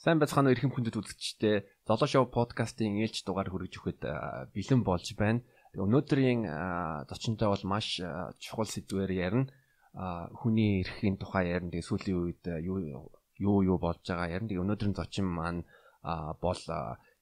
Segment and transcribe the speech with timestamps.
[0.00, 1.84] Сайн байцгаана уу эрхэм хүндэт үзэгчдээ.
[1.84, 4.00] Золоо шоу подкастын ээлж дугаар хүргэж өгөхөд
[4.48, 5.44] бэлэн болж байна.
[5.76, 6.48] Өнөөдрийн
[7.04, 8.00] зочинтой бол маш
[8.40, 9.52] чухал сэдвээр ярина.
[10.40, 11.68] Хүний эрхийн тухай ярина.
[11.68, 13.12] Тэгээ сүүлийн үед юу
[13.44, 14.48] юу юу болж байгаа ярина.
[14.48, 15.68] Тэгээ өнөөдрийн зочин маань
[16.00, 16.62] бол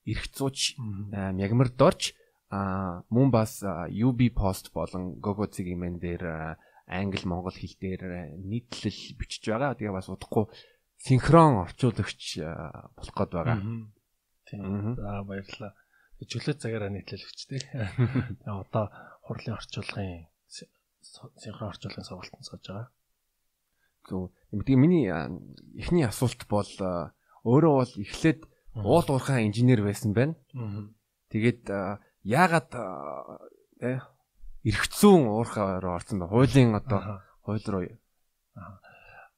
[0.07, 2.15] эрх зууч мягмар дорж
[2.55, 3.59] мөн бас
[3.91, 6.55] UB post болон Gogo цэгийн дээр
[6.87, 9.75] англи монгол хэл дээр нийтлэл бичиж байгаа.
[9.75, 10.47] Тэгээ бас удахгүй
[10.99, 12.43] синхрон орчуулагч
[12.97, 13.59] болох гээд байгаа.
[14.49, 14.95] Тийм.
[14.99, 15.73] За баярлалаа.
[16.19, 17.63] Чөлөө цагаараа нийтлэлвч тий.
[18.47, 18.91] Одоо
[19.23, 22.89] хурлын орчуулгын синхрон орчуулгын сургалтанд сууж байгаа.
[24.09, 24.35] Зөв.
[24.51, 25.07] Тэгээ миний
[25.79, 26.67] эхний асуулт бол
[27.47, 28.41] өөрөө бол эхлээд
[28.75, 30.35] уул уурхай инженер байсан байна.
[31.31, 31.71] Тэгээд
[32.27, 32.71] яагаад
[33.85, 34.03] э
[34.67, 36.27] эргцүүн уурхаар орсон бэ?
[36.27, 37.87] Хуулийн одоо хууль руу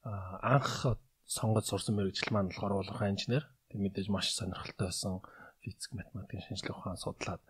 [0.01, 0.97] анх
[1.35, 3.43] сонгож сурсан мэрэгжил маань болохоор уулуурхай инженер.
[3.69, 5.23] Тэг мэдээж маш сонирхолтой байсан
[5.63, 7.41] физик, математикийн шинжилгээ ухаан судлаад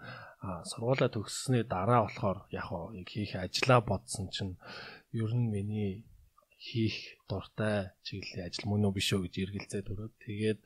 [0.70, 2.68] сургуулаа төгссөний дараа болохоор яг
[3.00, 4.54] яг хийх ажлаа бодсон чинь
[5.16, 6.06] ер нь миний
[6.68, 6.96] хийх
[7.30, 10.60] дуртай чиглэлийн ажил мөн үү биш үү гэж эргэлзээд өрөөд тэгээд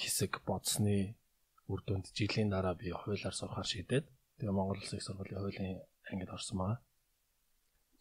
[0.00, 1.14] хэсэг бодсны
[1.70, 5.78] үр дүнд жилийн дараа би хуулиар сурахаар шийдээд тэгээ Монгол Улсын их сургуулийн хуулийн
[6.10, 6.78] ангид орсон байгаа.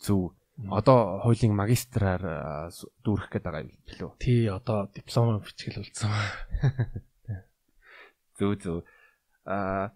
[0.01, 0.33] Зөв.
[0.67, 2.67] Одоо хуулийн магистраар
[3.05, 4.11] дүүрэх гээд байгаа юм билүү?
[4.19, 6.11] Тий, одоо диплом бичгэл үлдсэн.
[8.37, 8.83] Зөв зөв.
[9.47, 9.95] Аа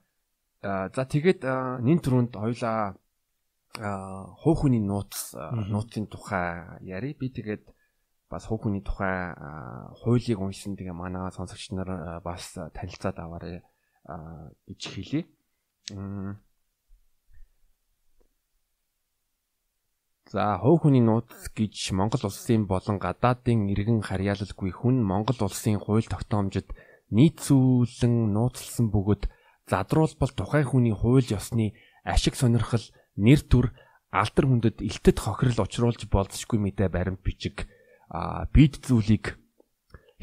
[0.63, 1.43] за тэгээд
[1.83, 2.95] нин төрөнд хоёлаа
[4.39, 7.11] хуу хүний нууц нууцын тухай яри.
[7.19, 7.67] Би тэгээд
[8.31, 9.35] бас хуу хүний тухай
[9.99, 13.59] хуулийг уншсан тэгээ манай сонсогч нар бас танилцаад аваарай
[14.67, 15.27] гэж хэлье.
[20.31, 26.07] За хуу хүний нууц гэж Монгол улсын болон гадаадын иргэн харьяалалгүй хүн Монгол улсын хууль
[26.07, 26.71] тогтоомжид
[27.11, 29.29] нийцүүлэн нууцлсан бөгөөд
[29.67, 31.75] задруулбал тухайн хүний хууль ёсны
[32.07, 32.85] ашиг сонирхол
[33.19, 33.75] нэр төр
[34.09, 37.67] алдар хүндэд илтэд хохирол учруулж болзошгүй мэдээ баримт бичиг
[38.53, 39.37] бид зүйлийг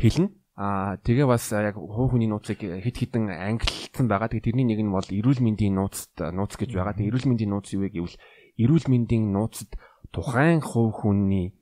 [0.01, 0.31] хэлнэ
[0.61, 4.29] а тэгээ бас яг хуу хүний нууцыг хит хитэн ангиллсан байгаа.
[4.29, 6.93] Тэгээ тэрний нэг нь бол эрүүл мэндийн нууцд нууц гэж байгаа.
[7.01, 8.17] Тэгээ эрүүл мэндийн нууц юу вэ гэвэл
[8.61, 9.73] эрүүл мэндийн нууцд
[10.13, 11.55] тухайн хувь хүний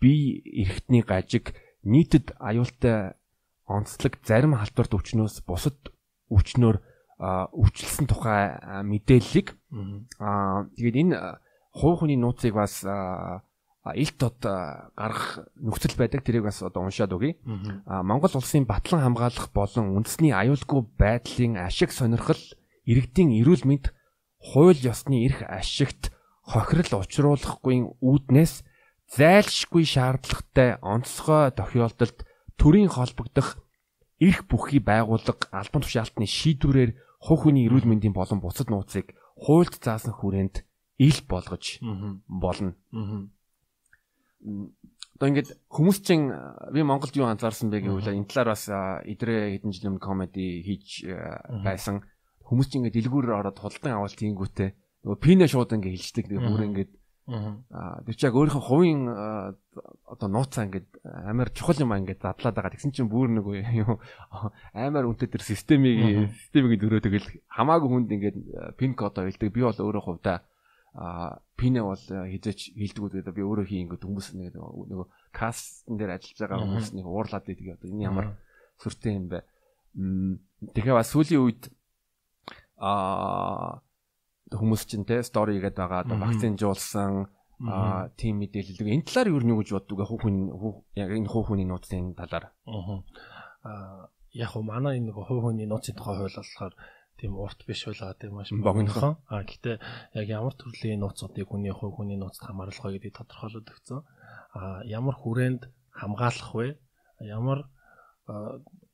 [0.00, 3.14] бие эрхтний гажиг нийтэд аюултай
[3.66, 5.78] онцлог зарим халдварт өвчнөөс бусад
[6.30, 6.76] өвчнөөр
[7.16, 9.56] өвчлсөн тухай мэдээллийг
[10.20, 11.16] аа тэгээд энэ
[11.72, 12.84] хувь хүний нууцыг бас
[13.94, 16.26] илт од гаргах нөхцөл байдаг.
[16.26, 17.38] Тэрийг бас одоо уншаад өгье.
[17.86, 22.40] Аа Монгол улсын батлан хамгаалах болон үндэсний аюулгүй байдлын ашиг сонирхол
[22.82, 23.94] иргэдийн эрүүл мэнд
[24.42, 26.10] хууль ёсны эрх ашигт
[26.46, 28.62] хохирол учруулахгүй үүднээс
[29.18, 32.22] зайлшгүй шаардлагатай онцгой тохиолдолд
[32.54, 33.58] төрийн холбогдох
[34.22, 40.14] эрх бүхий байгууллага албан тушаалтны шийдвэрээр хувь хүний эрүүл мэндийн болон бусад нууцыг хуульд заасан
[40.14, 40.64] хүрээнд
[40.98, 41.82] ил болгож
[42.26, 42.74] болно.
[45.16, 46.32] Одоо ингээд хүмүүс чинь
[46.72, 51.08] би Монголд юу анзаарсан бэ гэвэл энэ талаар бас эдрээ хэдэн жилийн комеди хийж
[51.64, 52.04] байсан.
[52.44, 54.70] Хүмүүс чинь ингээд дэлгүүрээр ороод худалдан авалт хийнгүүтээ
[55.06, 56.92] нөгөө пинэ шууд ингээ хилждэг тэгээ бүр ингээд
[57.26, 62.74] аа тэр чиг өөрийнхөө хувийн одоо нууцаа ингээд амар чухал юм ингээд задлаад байгаа.
[62.74, 63.98] Тэгсэн чинь бүр нэг юу
[64.74, 68.38] амар үнэтэй тэр системийг системийг дөрөө тэгэл хамаагүй хүнд ингээд
[68.78, 69.54] пин код хэлдэг.
[69.54, 70.42] Би бол өөрөө хувьдаа
[70.94, 76.18] а пинэ бол хизээч хилдэггүй гэдэг би өөрөө хий ингээд хүмүүс нэг нөгөө кастн дээр
[76.18, 77.78] ажиллаж байгаа хүмүүс нэг уурлаад байдаг.
[77.78, 78.26] Одоо энэ ямар
[78.78, 79.46] сүртэй юм бэ?
[80.72, 81.62] Тэгэхээр бас сүүлийн үед
[82.80, 83.82] а
[84.52, 87.26] хүмүүс чинь те стори гэдэг байгаа одоо вакцинжуулсан
[87.66, 88.84] а тийм мэдээлэл.
[88.84, 90.36] Энэ талаар юу нэг гэж боддог хуу хүн
[90.94, 92.52] яг энэ хуу хүний нууцын талаар.
[92.68, 96.74] Аа яг хуу манай энэ хуу хүний нууцын тухай хууль болохоор
[97.16, 99.16] тийм урт биш байлаа тийм маш богинохон.
[99.32, 99.80] А гэтээ
[100.20, 104.00] яг ямар төрлийн нууцуудыг хүний хуу хүний нууцд хамааруулах вэ гэдгийг тодорхойлоод өгсөн.
[104.52, 105.62] А ямар хүрээнд
[105.96, 106.76] хамгаалах вэ?
[107.24, 107.64] Ямар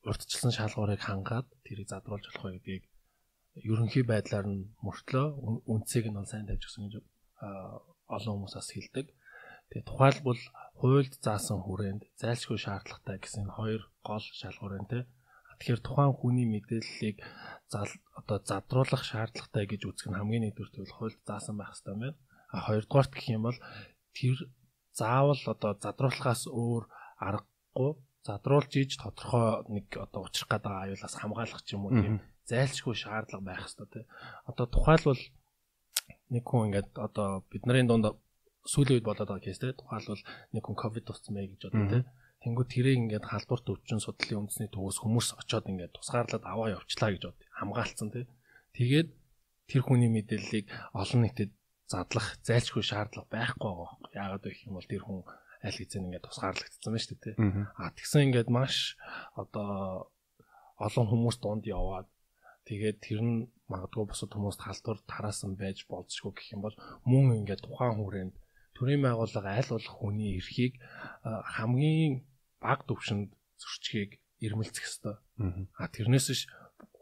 [0.06, 2.84] урдчилсан шалгуурыг хангаад тэрийг задруулж болох вэ гэдгийг
[3.56, 5.26] ерөнхий байдлаар нь мөртлөө
[5.68, 6.94] үнцийг нь бол сайн тавьж өгсөн гэж
[8.08, 9.06] олон хүмүүс бас хэлдэг.
[9.68, 10.42] Тэгээ тухайлбал
[10.80, 15.00] хуульд заасан хүрээнд зайлшгүй шаардлагатай гэсэн хоёр гол шалгуур энэ тэ.
[15.60, 17.16] Тэгэхээр тухайн хүний мэдээллийг
[18.18, 22.18] одоо задруулах шаардлагатай гэж үзэх нь хамгийн нэгдүгээр бол хуульд заасан байх хэрэгтэй байна.
[22.52, 23.58] А хоёрдугаарт гэх юм бол
[24.16, 24.38] тэр
[24.92, 26.84] заавал одоо задруулахаас өөр
[27.16, 27.92] аргагүй
[28.26, 32.14] задруулж иж тодорхой нэг одоо учрах гэдэг аюулаас хамгаалах ч юм уу тийм
[32.50, 34.04] зайлшгүй шаардлага байх хэрэгтэй тий.
[34.50, 35.22] Одоо тухайлбал
[36.32, 38.16] нэг хүн ингээд одоо бидний дунд
[38.66, 39.72] сүүлийн үед болоод байгаа кейс тий.
[39.74, 40.22] Тухайлбал
[40.54, 42.02] нэг хүн ковид туссан мэй гэж бодоо тий.
[42.42, 47.22] Тэнгүү тэрийг ингээд халдварт өвчин судлалын үндэсний төвөөс хүмүүс очоод ингээд тусгаарлаад аваа явчлаа гэж
[47.30, 47.38] бод.
[47.54, 48.26] Хамгаалцсан тий.
[48.74, 49.08] Тэгээд
[49.70, 51.54] тэр хүний мэдээллийг олон нийтэд
[51.86, 53.90] задлах зайлшгүй шаардлага байхгүй байгаа.
[54.10, 55.22] Яагаад вэ гэх юм бол тэр хүн
[55.62, 57.36] аль хэзээ ингээд тусгаарлагдсан байна шүү дээ тий.
[57.78, 58.74] А тэгсэн ингээд маш
[59.38, 60.10] одоо
[60.82, 62.10] олон хүмүүс дунд яваад
[62.68, 66.76] тэгээд тэр нь магадгүй бусад хүмүүст халдвар тараасан байж болзошгүй гэх юм бол
[67.08, 68.34] мөн ингээд тухайн хүрээнд
[68.76, 70.74] төрийн байгууллага аль болох хүний эрхийг
[71.22, 72.22] хамгийн
[72.62, 75.16] баг төвшөнд зөрчгийг ирмэлцэх ёстой.
[75.78, 76.40] А тэрнээс ш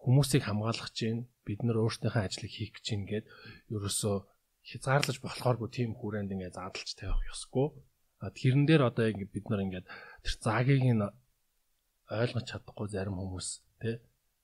[0.04, 3.26] хүмүүсийг хамгаалах чинь бид нар өөрсдийнхөө ажлыг хийх гэж чинь гээд
[3.74, 4.16] ерөөсөө
[4.68, 7.68] хязгаарлаж болохооргүй тийм хүрээнд ингээд заадалж тавих ёсгүй.
[8.24, 9.86] А тэрэн дээр одоо ингээд бид нар ингээд
[10.24, 11.04] тэр заагийг нь
[12.08, 13.48] ойлгож чадахгүй зарим хүмүүс
[13.80, 13.96] тий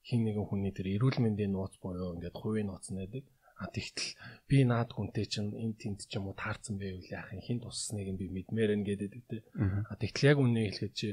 [0.06, 3.26] хин нэгэн хүний тэр эрүүл мэндийн нууц буюу ингээд хувийн нууц нэдэг.
[3.56, 4.14] А тэгтэл
[4.48, 8.08] би наад хүнтэй чинь энэ тэнд ч юм уу таарсан байвал яах юм хин туссныг
[8.20, 9.42] би мэдмээр нэ гэдэг тий.
[9.90, 11.08] А тэгтэл яг үнэ хэлэхэд чи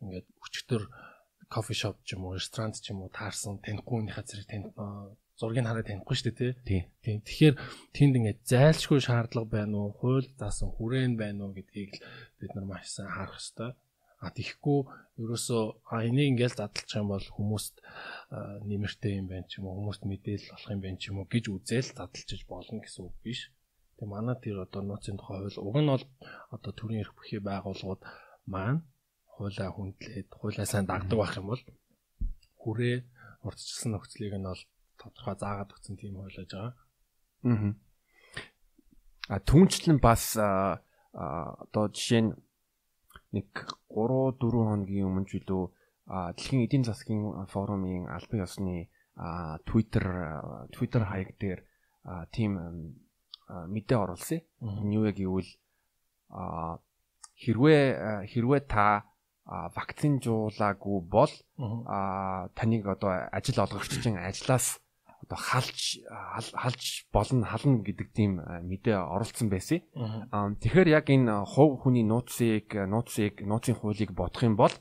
[0.00, 0.82] ингээд өчтөр
[1.50, 4.66] кофе шоп ч юм уу ресторан ч юм уу таарсан танихгүйнийхээ зэрэг тань
[5.38, 6.82] зургийг хараад танихгүй шүү дээ тий.
[7.02, 7.18] Тийм.
[7.26, 7.54] Тэгэхээр
[7.94, 12.02] тэнд ингээд зайлшгүй шаардлага байна уу, хууль заасан хүрээн байна уу гэдгийг
[12.38, 13.70] бид нар маш сайн харах хэрэгтэй.
[14.18, 14.82] А тийхгүй
[15.22, 15.62] ерөөсөө
[15.94, 17.74] а энийг ингээл задлах юм бол хүмүүст
[18.66, 21.44] нэмэртэй юм байна ч юм уу хүмүүст мэдээлэл болох юм байна ч юм уу гэж
[21.54, 23.40] үзэл задлчиж болно гэсэн үг биш.
[23.98, 26.04] Тэгээ манай тэр одоо нууцын тухай хууль уг нь бол
[26.50, 28.02] одоо төрийн эрх бүхий байгууллагууд
[28.50, 28.82] маань
[29.38, 31.62] хуулаа хүндлээд хуулаа сайн дагдаг байх юм бол
[32.58, 32.96] хүрээ
[33.46, 34.62] урдчилсан нөхцөлийг нь бол
[34.98, 36.74] тодорхой заагаад өгсөн тийм хуулиаж байгаа.
[37.46, 37.70] Аа.
[39.30, 42.30] А түнчлэн бас одоо жишээ нь
[43.32, 43.48] нэг
[43.92, 45.64] 3 4 хоногийн өмнө ч үлээ.
[46.08, 48.88] Дэлхийн эдийн засгийн форумын албан ёсны
[49.68, 50.06] Twitter
[50.72, 51.60] Twitter хаяг дээр
[52.32, 52.52] тийм
[53.48, 54.40] мэдээ оруулсан.
[54.88, 55.50] Юу яг гэвэл
[57.36, 57.84] хэрвээ
[58.32, 59.04] хэрвээ та
[59.48, 61.32] вакцин жуулаагүй бол
[62.56, 64.80] таныг одоо ажил олгогчдын ажлаас
[65.28, 66.00] одоо халж
[66.56, 69.84] халж болно хална гэдэг тийм мэдээ оролцсон байсан.
[69.92, 74.72] Тэгэхээр яг энэ хувь хүний нууцыг нууцыг нууцын хуулийг бодох юм бол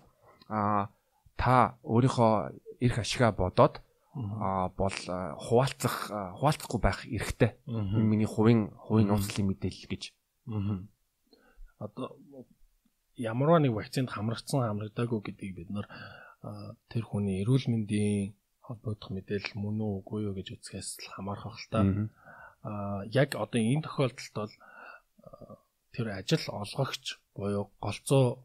[0.48, 2.34] та өөрийнхөө
[2.80, 3.84] эрх ашигаа бодоод
[4.16, 4.98] бол
[5.36, 6.08] хуваалцах
[6.40, 7.60] хуваалцахгүй байх эрхтэй.
[7.68, 10.04] Миний хувийн хувийн нууцлын мэдээлэл гэж.
[11.76, 12.16] Одоо
[13.20, 15.92] ямарваа нэг вакцинд хамрагдсан хамрагдаагүй гэдгийг бид нар
[16.88, 18.37] тэр хүний эрүүл мэндийн
[18.68, 21.80] холбогдох мэдээлэл мөн үү үгүй юу гэж үзэхээс л хамаарах бах л та.
[22.68, 24.54] Аа яг одоо энэ тохиолдолд бол
[25.96, 28.44] тэр ажил олгогч буюу голцоо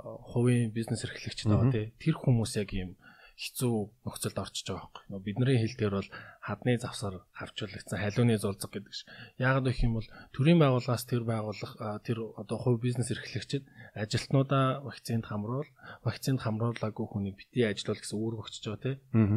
[0.00, 2.90] хувийн бизнес эрхлэгч байгаа тий тэр хүмүүс яг юм
[3.38, 5.04] хэцүү нөхцөлд орчиж байгаа байхгүй.
[5.14, 6.10] Нөө бидний хэлдгээр бол
[6.42, 9.06] хадны завсар харвчлагдсан халууны зулцэг гэдэг ш.
[9.38, 13.62] Яагаад гэх юм бол төрийн байгууллагаас тэр байгууллага тэр одоо хувь бизнес эрхлэгчид
[13.94, 15.70] ажилтнуудаа вакцинд хамруул,
[16.02, 18.96] вакцинд хамруулаагүй хүнийг бити ажилуул гэсэн үүрэг өгчөж байгаа тий.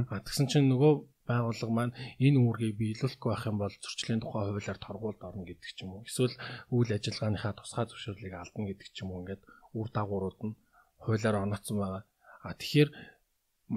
[0.09, 0.93] А тэгсэн чинь нөгөө
[1.29, 5.85] байгууллага маань энэ үүргийг биелүүлэхгүй байх юм бол зөрчлийн тухай хуулиар торгуулд орно гэдэг ч
[5.85, 6.07] юм уу.
[6.09, 6.33] Эсвэл
[6.73, 9.21] үйл ажиллагааныхаа тусгай зөвшөөрлийг алдна гэдэг ч юм уу.
[9.21, 9.45] Ингээд
[9.77, 10.57] үр дагаврууд нь
[11.05, 12.03] хуулиар онооцсон байгаа.
[12.41, 12.89] А тэгэхээр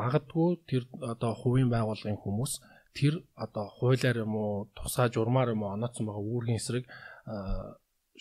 [0.01, 2.53] магадгүй тэр одоо хувийн байгууллагын хүмүүс
[2.99, 6.85] тэр одоо хуулиар юм уу тусгай журмаар юм уу онооцсон байгаа үүргийн эсрэг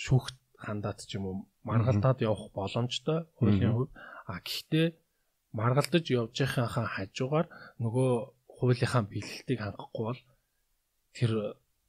[0.03, 1.35] шүүхт хандаад ч юм уу
[1.65, 3.91] маргалдаад явах боломжтой хуулийн хувь
[4.29, 4.87] а гэхдээ
[5.53, 7.47] маргалдаж явж байхынхаа хажуугаар
[7.83, 8.11] нөгөө
[8.57, 10.21] хуулийнхаа бэлэлтийг хангахгүй бол
[11.17, 11.31] тэр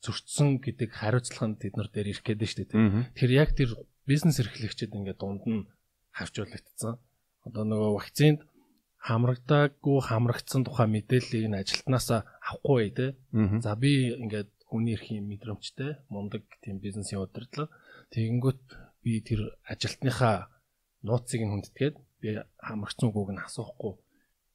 [0.05, 3.17] зөрчсөн гэдэг хариуцлага нь тэд нар дээр ирэх гээд шүү дээ.
[3.17, 3.73] Тэр яг тэр
[4.05, 5.65] бизнес эрхлэгчид ингээд дунд нь
[6.13, 7.01] хавчуулагдсан.
[7.49, 8.45] Одоо нөгөө вакцинд
[9.05, 13.07] хамрагдаагүй хамрагдсан тухай мэдээллийг нь ажилтнаасаа авахгүй те.
[13.65, 17.73] За би ингээд хүний эрхийн мэдрэмжтэй мундаг тийм бизнесийн удирдлага
[18.17, 18.65] тэгэнгүүт
[19.05, 19.41] би тэр
[19.73, 20.49] ажилтныхаа
[21.05, 22.29] нууцыг нь хүндэтгээд би
[22.65, 23.95] хамрагдсан үгүйг нь асуухгүй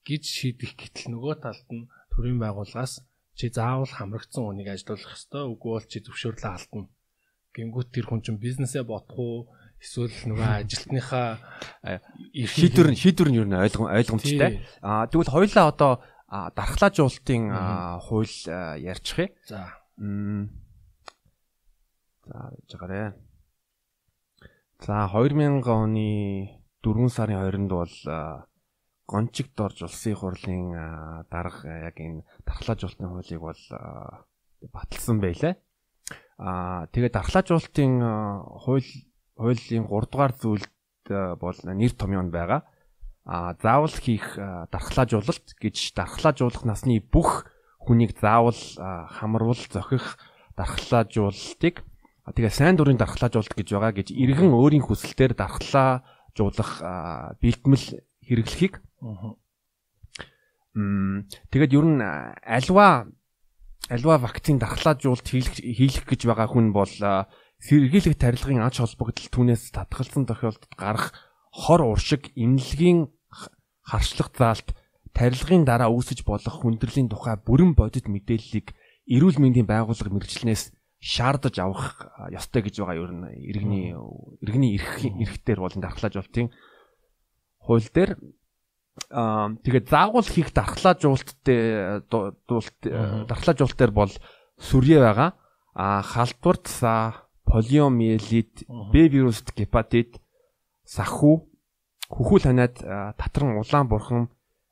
[0.07, 3.05] гэж шийдэх гэтэл нөгөө талд нь төрийн байгууллагаас
[3.37, 6.89] чи заавал хамрагдсан хүнийг ажилуулах ёстой үгүй бол чи зөвшөөрлөө алдна.
[7.53, 9.39] Гингүүт тэр хүн чинь бизнесээ бодох уу
[9.79, 11.39] эсвэл нөгөө ажилтныхаа
[12.35, 14.59] шийдвэр нь шийдвэр нь юу нэ ойлгом ойлгомжтой.
[14.83, 15.93] Аа тэгвэл хоёлаа одоо
[16.29, 17.43] дархлаажуулалтын
[18.03, 18.35] хууль
[18.77, 19.29] ярьчих юм.
[19.47, 19.61] За.
[22.27, 23.15] За жагараа.
[24.83, 27.95] За 2000 оны 4 сарын 20-нд бол
[29.09, 33.63] гончигт орж улсын хурлын дарга яг энэ дархлаажуулалтын хуулийг бол
[34.69, 35.57] баталсан байлаа.
[36.37, 37.93] Аа тэгээд дархлаажуулалтын
[38.63, 38.85] хууль
[39.39, 40.67] хуулийн 3 дугаар зүйлд
[41.39, 42.67] бол нэр томьёо нь байгаа.
[43.23, 47.47] А заавал хийх дархлаажуулалт гэж дархлаажуулах насны бүх
[47.79, 48.59] хүнийг заавал
[49.15, 50.19] хамруул зохих
[50.59, 51.87] дархлаажуулалтыг
[52.35, 56.03] тэгээ сайн дурын дархлаажуулалт гэж байгаа гэж иргэн өөрийн хүсэлтээр дархлаа
[56.35, 56.83] жуулах
[57.41, 58.81] бэлтгэл хэрэглэхийг.
[60.75, 63.09] Мм тэгээд ер нь альва
[63.89, 66.93] альва вакцин дархлаажуулалт хийх хийх гэж байгаа хүн бол
[67.59, 71.11] сэргийлэх тарилгын ач холбогдол түүнээс татгалзсан тохиолдолд гарах
[71.51, 73.11] хор уршиг имлэгийн
[73.83, 74.75] харшлах заалт
[75.11, 78.71] тарилгын дараа үүсэж болох хүндрлийн тухай бүрэн бодит мэдээллийг
[79.09, 83.95] эрүүл мэндийн байгууллага мэрэгчлэнээс шаардаж авах ёстой гэж байгаа ер нь иргэний
[84.43, 86.51] иргэний эрх эрхтэр бол дархлаажуулалтын
[87.63, 88.19] хууль дээр
[89.11, 94.11] аа тэгээд заагуул хийх дархлаажуулалттай дуулт дархлаажуулалт дээр бол
[94.59, 95.39] сүрье байгаа.
[95.73, 100.21] А халдварт са полиомиелит Б вируст гепатит
[100.85, 101.49] саху
[102.09, 102.77] хүхүүл ханаад
[103.17, 104.29] татран улаан бурхан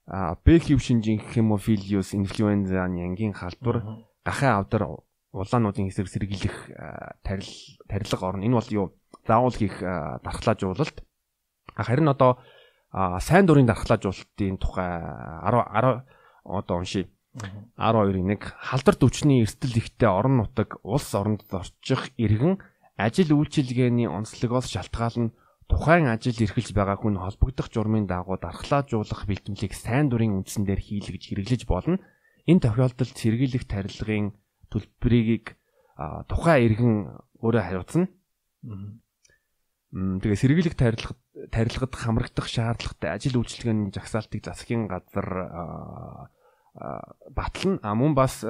[0.08, 5.02] Б хэв шинжин хемофилиус инфлюензаны ангийн халдвар гахын авдар
[5.34, 6.72] улаануудын хэсэг сэргийлэх
[7.24, 7.50] тарил
[7.90, 8.46] тарилга орно.
[8.46, 8.94] Энэ бол юу?
[9.26, 11.04] Заавал хийх дархлаажуулалт.
[11.76, 12.40] Харин одоо
[13.20, 15.02] сайн дурын дархлаажуулалтын тухай
[15.44, 16.06] 10 10
[16.46, 17.10] одоо уншия.
[17.38, 22.58] 12-ийн 1 халдварт өвчний эрсдэл ихтэй орон нутаг улс оронд зорчих иргэн
[22.98, 25.34] ажил үйлчилгээний онцлогоос шалтгаална
[25.70, 31.24] тухайн ажил эрхэлж байгаа хүн холбогдох журмын дагуу дархлаажуулах бэлтгэлийг сайн дурын үндсэн дээр хийлгэж
[31.30, 32.02] хэрэглэж болно.
[32.50, 34.34] Энэ тохиолдолд сэргийлэх тарилгын
[34.72, 35.60] төлбөрийг
[36.32, 36.96] тухайн иргэн
[37.44, 38.08] өөрөө хариуцна.
[39.92, 41.20] Тэгээ сэргийлэх тарилгад
[41.52, 46.32] тарилгад хамрагдах шаардлагатай ажил үйлчилгээний жагсаалтыг засгийн газар
[47.34, 47.80] батлна.
[47.82, 48.42] А мөн бас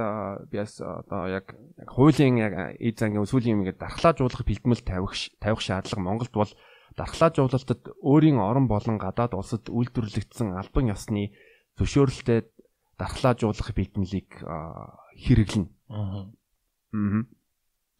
[0.51, 1.55] биас одоо яг
[1.87, 6.51] хуулийн яг эд зангийн өсвөлийн юм ингээд дархлаажуулах бэлтгэл тавих тавих шаардлага Монголд бол
[6.97, 11.31] дархлаажуулалтад өөрийн орон болон гадаад улсад үйлдвэрлэгдсэн албан ёсны
[11.77, 12.49] зөвшөөрөлтэй
[12.97, 15.69] дархлаажуулах бэлтгэлийг хэрэглэнэ.
[15.93, 16.25] Аа.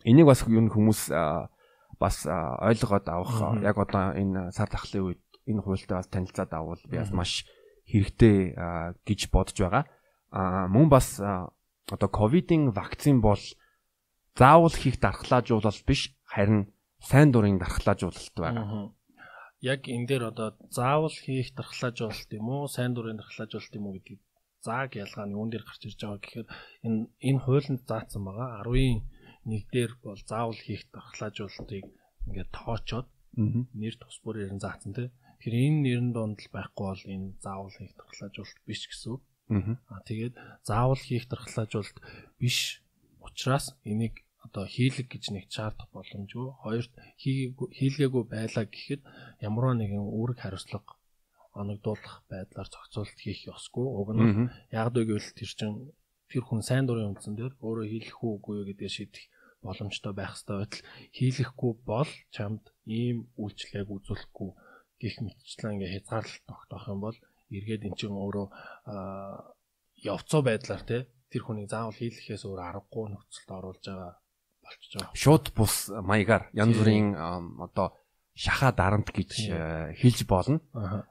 [0.03, 1.13] Энийг бас юу хүмүүс
[1.99, 6.97] бас ойлгоод авах яг одоо энэ сар тахлын үед энэ хуультай бас танилцаад авал би
[6.97, 7.45] бас маш
[7.87, 8.53] хэрэгтэй
[9.05, 9.85] гэж бодож байгаа.
[10.31, 13.39] Аа мөн бас одоо ковидын вакцин бол
[14.35, 18.93] заавал хийх дархлаажуулалт биш харин сайн дурын дархлаажуулалт байгаа.
[19.61, 24.21] Яг энэ дээр одоо заавал хийх дархлаажуулалт юм уу, сайн дурын дархлаажуулалт юм уу гэдгийг
[24.67, 26.47] зааг ялгаа нь юун дээр гарч ирж байгаа гэхээр
[26.85, 28.99] энэ энэ хуулинд заасан байгаа 10-ийн
[29.47, 31.85] 1 дээр бол заавал хийх дархлаажуулалтыг
[32.27, 33.07] ингээд тоочоод
[33.79, 35.07] нэр тус бүрээр нь заасан тий.
[35.39, 39.21] Тэгэхээр энэ нэрэн донд л байхгүй бол энэ заавал хийх дархлаажуулалт биш гэсэн үг.
[39.49, 40.35] Аа тэгээд
[40.67, 41.97] заавал хийх дархлаажуулалт
[42.39, 42.83] биш
[43.23, 46.47] учраас энийг одоо хийлэг гэж нэг шаардах боломжгүй.
[46.63, 49.01] Хоёрт хийлгээгүй байлаа гэхэд
[49.47, 50.95] ямар нэгэн үүрэг хариуцлага
[51.55, 53.85] оногдуулах байдлаар зохицуулалт хийх ёсгүй.
[53.99, 55.71] Уг нь яг дөө гэвэл тэр чин
[56.29, 59.25] тэр хүн сайн дурын үндсэн дээр өөрөө хийлэх үгүй гэдгийг шийдэх
[59.65, 60.83] боломжтой байх хэрэгтэй байтал
[61.17, 64.49] хийлэхгүй бол чамд ийм үйлчлэгийг үзүүлэхгүй
[65.01, 67.17] гих мэтчлэн ингээ хязгаарлалт тогтоох юм бол
[67.51, 68.47] эргээд эн чинь өөрөө
[70.03, 74.13] явцоо байдлаар те тэр хүнийг заавал хийлэхээс өөр аргагүй нөхцөлд оруулж байгаа
[74.63, 75.15] болчихж байгаа.
[75.15, 77.15] Шууд бус маягаар янз бүрийн
[77.59, 77.95] одоо
[78.37, 80.61] шахаа дарамт гэж э, хэлж болно.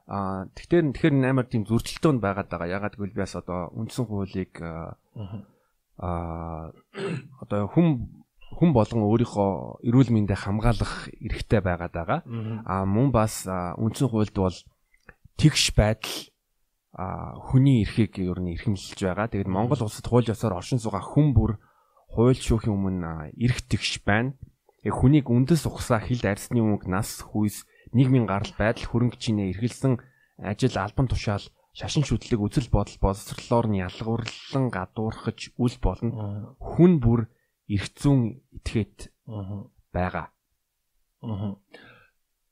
[0.07, 2.73] Аа тэгэхээр тэгэхээр амар тийм зөрчилтөөнд байгаад байгаа.
[2.79, 4.53] Ягаад гэвэл би бас одоо үндсэн хуулийг
[5.99, 6.71] аа
[7.43, 7.87] одоо хүн
[8.57, 12.19] хүн болгон өөрийнхөө эрүүл мэндийг хамгаалах эрхтэй байгаад байгаа.
[12.63, 14.57] Аа мөн бас үндсэн хуульд бол
[15.37, 16.33] тэгш байдал
[16.97, 19.29] хүний эрхийг ер нь эрхэмлэж байгаа.
[19.29, 21.61] Тэгээд Монгол улсад хууль ёсоор оршин суугаа хүн бүр
[22.09, 24.33] хууль шүүхийн өмнө эрх тэгш байна.
[24.81, 29.99] Хүнийг үндэс ухсаа хилд арьсны өмнө нас хүйс нийгмийн гарал байдал хөрөнгө чинээ эргэлсэн
[30.41, 31.43] ажил албан тушаал
[31.77, 36.55] шашин шүтлэг үзэл бодол боловсрлоор нь ялгуурлан гадуурхаж үл болно.
[36.57, 37.29] Хүн бүр
[37.69, 39.11] эрх зүүн этгээд
[39.93, 40.33] байгаа.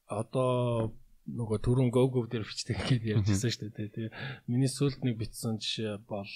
[0.05, 0.93] Одоо
[1.25, 3.89] нөгөө түрүүн гогов дээр бичдэг гэж ярьжсэн шүү дээ.
[3.89, 4.13] Тэгээ
[4.46, 6.29] миний сүлд нэг бичсэн жишээ бол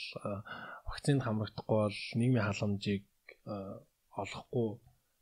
[0.89, 3.05] вакцинд хамрагдахгүй бол нийгмийн халамжийг
[4.17, 4.69] олохгүй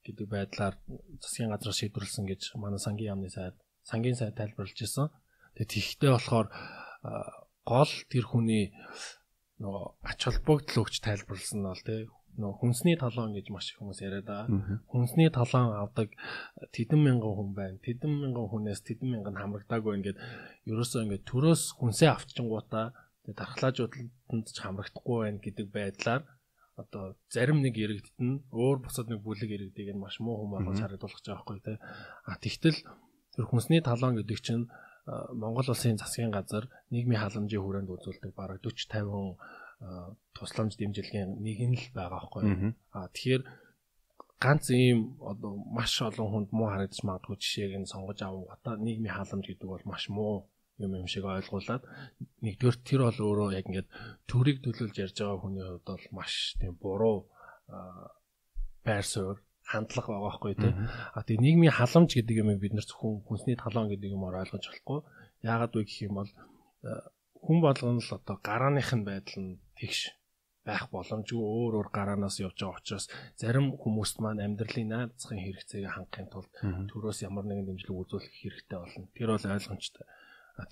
[0.08, 0.76] гэдэг байдлаар
[1.20, 5.12] засгийн газар шийдвэрлсэн гэж манай сангийн яамны сайд сангийн сайд тайлбарлаж ирсэн.
[5.60, 6.48] Тэгээд тэгхтээ болохоор
[7.68, 8.72] гол тэр хүний
[9.60, 14.00] нөгөө ач холбогдол өгч тайлбарлсан нь бол тий нөгөө хүнсний талон гэж маш их хүмүүс
[14.06, 14.80] яриад байгаа.
[14.86, 16.14] Хүнсний талон авдаг
[16.70, 17.78] тэдэн мянган хүн байна.
[17.82, 20.22] Тэдэн мянган хүнээс тэдэн мянган хамрагдаагүй ингээд
[20.70, 22.94] ерөөсөө ингээд төрөөс хүнсээ авчингуудаа
[23.26, 26.22] тэгээд тархлаажуудад ч хамрагдахгүй байна гэдэг байдлаар
[26.78, 30.78] одоо зарим нэг иргэдэд нь өөр бусад нэг бүлэг иргэдийг нь маш муу хүн болгож
[30.78, 31.78] харагдуулах гэж байгаа байхгүй тий.
[32.30, 32.80] А тэгтэл
[33.34, 34.70] тэр хүнсний талон гэдэг чинь
[35.08, 39.40] Монгол улсын засгийн газар нийгмийн халамжийн хүрээнд үзүүлдэг бараг 40 50
[40.34, 42.44] тусламж дэмжлэгийн нэг нь л байгаа байхгүй.
[42.94, 43.44] А тэгэхээр
[44.44, 49.46] ганц ийм одоо маш олон хүнд муу харагдаж магадгүй жишээг нь сонгож одоо нийгмийн халамж
[49.50, 51.84] гэдэг бол маш муу юм юм шиг ойлгуулад
[52.46, 53.90] нэгдүгээр тэр бол өөрөө яг ингээд
[54.30, 57.18] төрийг төлөөлж ярьж байгаа хүний хувьд бол маш тийм буруу
[58.86, 60.74] байр суурь хандлага байгаа байхгүй тий.
[61.18, 65.00] А тэгээ нийгмийн халамж гэдэг юм бид нар зөвхөн хүнсний талон гэдэг юмор ойлгож болохгүй.
[65.44, 66.30] Яагаад вэ гэх юм бол
[67.48, 70.12] хүн болгоно л одоо гарааных нь байдал нь тэгш
[70.68, 73.06] байх боломжгүй өөр өөр гараанаас явж байгаа учраас
[73.40, 76.52] зарим хүмүүст маань амьдралын наадзахын хэрэгцээг хангахын тулд
[76.92, 79.08] төрөөс ямар нэгэн дэмжлэг үзүүлэх хэрэгтэй болно.
[79.16, 80.06] Тэр бол ойлгомжтой.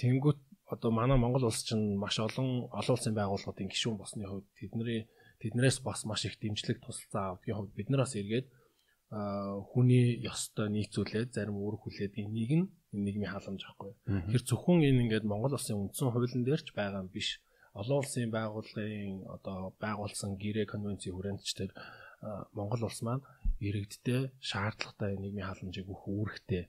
[0.01, 0.39] Тэнгүүт
[0.75, 5.07] одоо манай Монгол улс чинь маш олон олон улсын байгууллагуудын гишүүн босны хувьд тэдний
[5.39, 8.47] тэднээс бас маш их дэмжлэг тусалцаа авдгийн хувьд бид нараас эргээд
[9.71, 12.65] хүний ёстой нийцүүлээд зарим үүрэг хүлээд энийг нь
[13.03, 13.91] нийгмийн халамж авахгүй.
[14.31, 17.43] Тэр зөвхөн энэ ингээд Монгол улсын үндсэн хуулийн дээр ч байгаа юм биш
[17.75, 21.71] олон улсын байгууллагын одоо байгуулсан гэрээ конвенцийн хүрээндчдэр
[22.57, 23.23] Монгол улс маань
[23.59, 26.63] иргэдтэй шаардлагатай нийгмийн халамжийг өгөх үүрэгтэй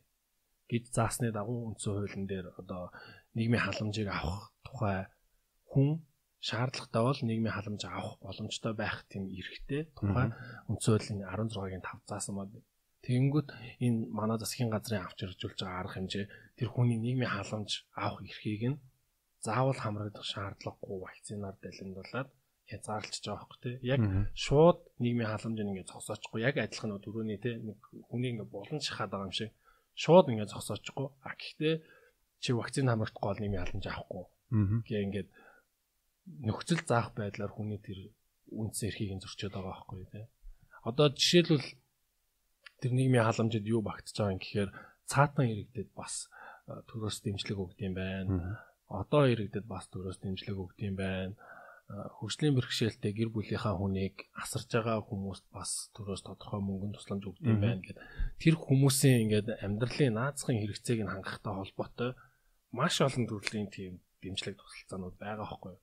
[0.70, 2.90] гэж заасны дагуу үндсэн хуулийн дээр одоо
[3.38, 5.06] нийгмийн халамжийг авах тухай
[5.70, 6.02] хүн
[6.48, 10.34] шаардлагатай бол нийгмийн халамж авах боломжтой байх тийм эрхтэй тухай
[10.70, 12.60] үндсэн хуулийн 16-гийн 5 заасан байна.
[13.06, 13.48] Тэгэнгүүт
[13.86, 16.26] энэ манай засгийн газрын авч иржүүлж байгаа арга хэмжээ
[16.58, 18.82] тэр хүний нийгмийн халамж авах эрхийг нь
[19.46, 22.28] заавал хамрагдах шаардлагагүй вакцинаар далимдуулаад
[22.66, 23.76] хязгаарлаж байгаа байхгүй тий.
[23.94, 24.00] Яг
[24.34, 26.40] шууд нийгмийн халамжийг ингээд зогсоочихгүй.
[26.42, 27.78] Яг адилхан түрүүний тий нэг
[28.10, 29.50] хүний ингээд болон шахаад байгаа юм шиг
[29.94, 31.06] шууд ингээд зогсоочихгүй.
[31.22, 31.74] А гэхдээ
[32.42, 34.24] чи вакцин хамрагдахгүй бол нийгмийн халамж авахгүй.
[34.82, 35.28] Гэ ингээд
[36.42, 38.10] нөхцөл заах байдлаар хүний тэр
[38.50, 40.26] үндэс эрхийг нь зөрчөөд байгаа байхгүй тий.
[40.82, 41.66] Одоо жишээлбэл
[42.80, 44.70] тэр нийгмийн халамжид юу багтаж байгаа юм гэхээр
[45.10, 46.14] цаатан иргэдэд бас
[46.88, 51.34] төрөөс дэмжлэг өгд юм байна одоо иргэдэд бас төрөөс дэмжлэг өгд юм байна.
[51.86, 57.62] Хөгжлийн бэрхшээлтэй гэр бүлийнхаа хүнийг асарж байгаа хүмүүст бас төрөөс тодорхой мөнгөнд тусламж өгд юм
[57.62, 58.02] байна гэдэг.
[58.42, 62.10] Тэр хүмүүсийн ингээд амьдралын наацхан хэрэгцээг нь хангахтай холбоотой
[62.74, 65.82] маш олон төрлийн тийм дэмжлэг тусалцаанууд байгаа байхгүй юу?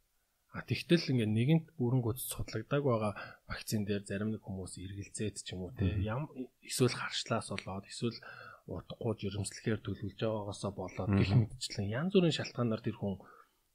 [0.53, 3.13] А тэгтэл ингээд нэгэнт бүрэн гүйц судлагдаг байгаа
[3.49, 6.29] вакцин дээр зарим нэг хүмүүс эргэлзээд ч юм уу те ям
[6.61, 8.21] эсвэл харшлаас болоод эсвэл
[8.69, 13.17] утгагүй жирэмслэхээр төлөвлөж байгаагаасаа болоод гих мэдчлэн янз бүрийн шалтгаанаар тэр хүн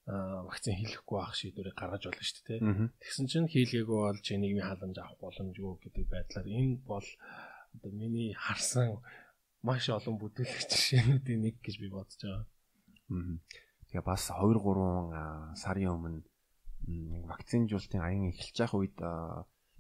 [0.09, 2.61] вакцин хийлэхгүй байх шийдвэрийг гаргаж болно шүү дээ.
[3.03, 7.09] Тэгсэн чинь хийлгээгүй бол чи нийгмийн халамж авах боломжгүй гэдэг байдлаар энэ бол
[7.75, 9.03] одоо миний харсан
[9.61, 12.47] маш олон бүтээгч жишээнүүдийн нэг гэж би бодож байгаа.
[13.93, 16.25] Тэгээ бас 2 3 сарын өмнө
[17.29, 18.99] вакцинжуулалтын аян эхэлж байгаа үед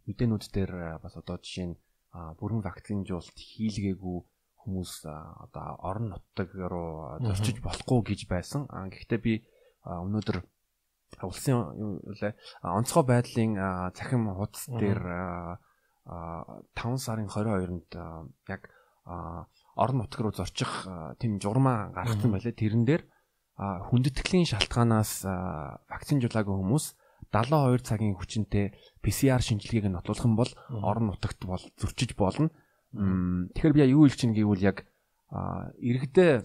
[0.08, 1.78] мэдээнүүд дээр бас одоо жишээ нь
[2.12, 4.18] бүрэн вакцинжуулалт хийлгээгүй
[4.68, 8.68] хүмүүс одоо орон нутаг руу зорчиж болохгүй гэж байсан.
[8.68, 9.44] Гэхдээ би
[9.84, 10.44] өнөөдөр
[11.24, 11.56] улсын?
[12.60, 13.56] Онцгой байдлын
[13.96, 15.00] цахим хуудас дээр
[16.04, 17.92] 5 сарын 22-нд
[18.48, 18.62] яг
[19.76, 20.84] орон нутаг руу зорчих
[21.16, 22.52] тийм журмаа гаргасан байлээ.
[22.52, 23.02] Тэрэн дээр
[23.56, 25.24] хүндэтгэлийн шалтгаанаас
[25.88, 26.97] вакцинжуулаагүй хүмүүс
[27.32, 28.72] 72 цагийн хүчинтэй
[29.04, 32.50] PCR шинжилгээг нотлуулах юм бол орон нутагт бол зөрчиж болно.
[32.92, 34.88] Тэгэхээр би юу хэлж чинь гэвэл яг
[35.76, 36.40] иргэдээ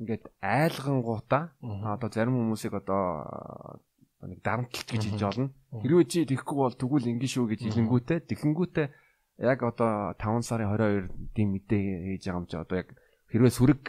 [0.00, 3.80] ингээд айлгангуудаа одоо зарим хүмүүсийг одоо
[4.28, 5.48] нэг дарамтлалт гэж хэлж олно.
[5.72, 8.86] Хэрвээ чи тэхгүй бол тэгвэл ингэ шүү гэж хэлэнгүүтээ тэгэнгүүтээ
[9.40, 11.80] яг одоо 5 сарын 22-ийн мэдээ
[12.20, 12.88] хийж байгаа юм чи одоо яг
[13.32, 13.82] хэрвээ сүрэг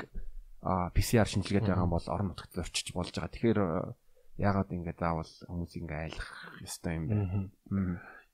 [0.63, 3.35] PCR шинжилгээд байгаа юм бол орон нутагт очиж болж байгаа.
[3.35, 3.59] Тэгэхээр
[4.37, 6.29] яагаад ингэ заавал хүмүүс ингэ айлах
[6.61, 7.15] ёстой юм бэ?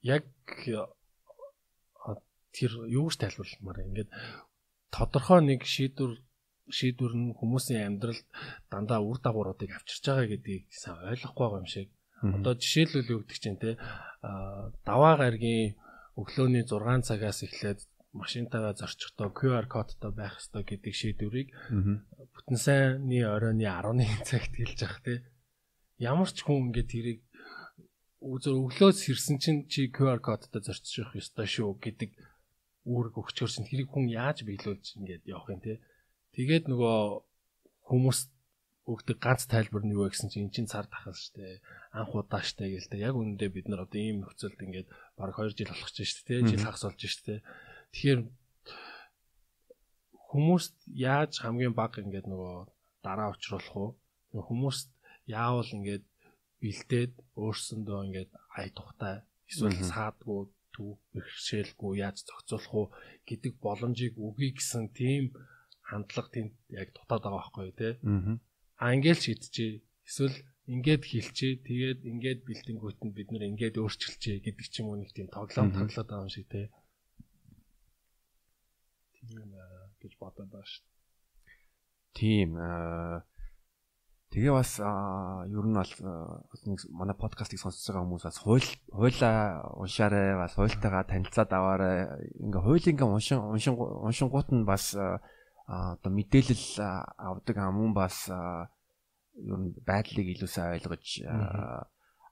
[0.01, 0.25] Яг
[2.57, 4.09] тэр юу гэж тайлбарламаар ингээд
[4.89, 6.17] тодорхой нэг шийдвэр
[6.67, 8.25] шийдвэр нь хүмүүсийн амьдралд
[8.71, 11.89] дандаа үр дагавруудыг авчирч байгаа гэдгийг сайн ойлгохгүй байгаа юм шиг.
[12.17, 13.77] Одоо жишээлбэл юу гэдэг чинь те
[14.83, 15.77] даваа гаргийн
[16.17, 17.79] өглөөний 6 цагаас эхлээд
[18.17, 21.53] машинтайгаа зорчихдоо QR кодтой байх ёстой гэдэг шийдвэрийг
[22.33, 25.13] бүтэн сайнны оройны 11 цагт хэлж явах те.
[25.97, 27.19] Ямар ч хүн ингээд тэрийг
[28.21, 32.11] зөв өглөөс хэрсэн чинь чи QR кодтой зорчих ёстой шүү гэдэг
[32.85, 35.81] үүрэг өгчөрсөн тэрийг хүн яаж биелүүлж ингээд явах юм те.
[36.33, 36.97] Тэгээд нөгөө
[37.89, 38.19] хүмүүс
[38.87, 41.59] өгдөг ганц тайлбар нь юу вэ гэсэн чинь эн чин цар тахас штэ
[41.91, 43.03] анх удаа штэ гэлтэй.
[43.03, 44.87] Яг үнэндээ бид нар одоо ийм нөхцөлд ингээд
[45.19, 46.47] баг 2 жил болох ч штэ те.
[46.47, 47.43] Жил хагас болж штэ
[47.91, 48.21] тэгэхээр
[50.31, 52.55] хүмүүст яаж хамгийн баг ингээд нөгөө
[53.03, 53.89] дараа учруулах уу
[54.35, 54.91] хүмүүст
[55.27, 56.05] яавал ингээд
[56.61, 59.15] бэлдээд өөрсөндөө ингээд ай тухтай
[59.49, 60.41] эсвэл саадгүй
[60.73, 62.87] төв бэрхшээлгүй яаж зохицуулах уу
[63.29, 65.23] гэдэг боломжийг өгье гэсэн тийм
[65.89, 67.93] хандлага тэнд яг дутаад байгаа байхгүй тий.
[68.81, 69.81] Аа ингээл шийдчихээ.
[70.07, 70.37] Эсвэл
[70.73, 71.53] ингээд хилчээ.
[71.67, 75.71] Тэгээд ингээд бэлдэнгүүт нь бид нэр ингээд өөрчилчээ гэдэг ч юм уу нэг тийм тоглоом
[75.71, 76.65] тоглоод байгаа юм шиг тий.
[80.01, 80.85] гэж бодоод байгаа шүү.
[82.17, 82.49] Тийм
[84.37, 85.93] Тэгээ бас ер нь бол
[86.93, 92.05] манай подкастыг сонсож байгаа хүмүүс бас хууль хуулаа уншаарай бас хуультайгаа танилцаад аваарай.
[92.45, 96.77] Ингээ хуулийг ингээ уншин уншин уншингууд нь бас одоо мэдээлэл
[97.17, 101.25] авдаг амун бас ер нь байдлыг илүү сайн ойлгож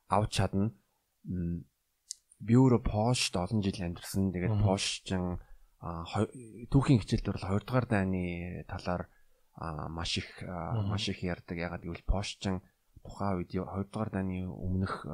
[0.05, 0.77] авч чадна.
[1.25, 4.29] Би өөрөө пошт олон жил амьдсан.
[4.29, 5.41] Тэгээд пошчин
[5.81, 9.09] түүхийн хичээлдэр бол 2 дугаар дайны талаар
[9.57, 11.57] маш их маш их ярьдаг.
[11.57, 12.61] Ягаад гэвэл пошчин
[13.03, 15.05] тухайн үед 2 дугаар дайны өмнөх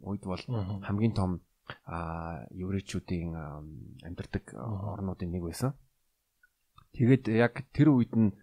[0.00, 0.42] үед бол
[0.86, 1.40] хамгийн том
[1.86, 3.34] еврейчүүдийн
[4.06, 5.74] амьдардаг орнуудын нэг байсан.
[6.94, 8.34] Тэгээд яг тэр үед нь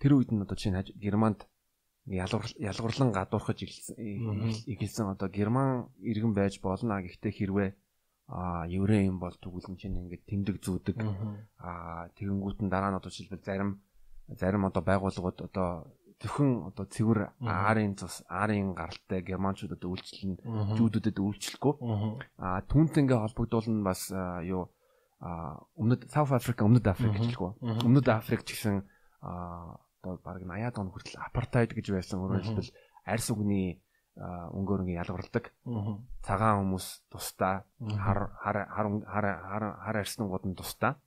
[0.00, 1.44] тэр үед нь одоо чинь Германд
[2.06, 7.70] ялгуурлан гадуурхаж эхэлсэн одоо герман иргэн байж болно гэхдээ хэрвээ
[8.72, 10.96] еврей юм бол тэгвэл чинь ингээд тэмдэг зүүдэг.
[12.16, 13.82] Тэгэнгүүт нь дараа нь одоо жишээлбэл зарим
[14.38, 15.68] зарим одоо байгууллагууд одоо
[16.20, 20.36] зөвхөн одоо цэвэр арын цус арын гаралтай германчуудад үйлчлэн
[20.76, 21.74] жүүдүүдэд үйлчлэхгүй.
[22.36, 24.12] А түүнтэйгээ холбогдуулна бас
[24.44, 24.68] юу
[25.20, 27.52] өмнөд South Africa өмнөд Африк гэжлэхгүй
[27.88, 28.84] өмнөд Африк ч гэсэн
[29.20, 32.72] одоо баг 80-аад он хүртэл апартайд гэж байсан өөрөөр хэлбэл
[33.04, 33.84] арьс үгний
[34.16, 35.52] өнгөөрөнгө ялгарладаг
[36.24, 39.24] цагаан хүмүүс тусдаа хар хар хар
[39.76, 41.00] хар арьснууд нь тусдаа.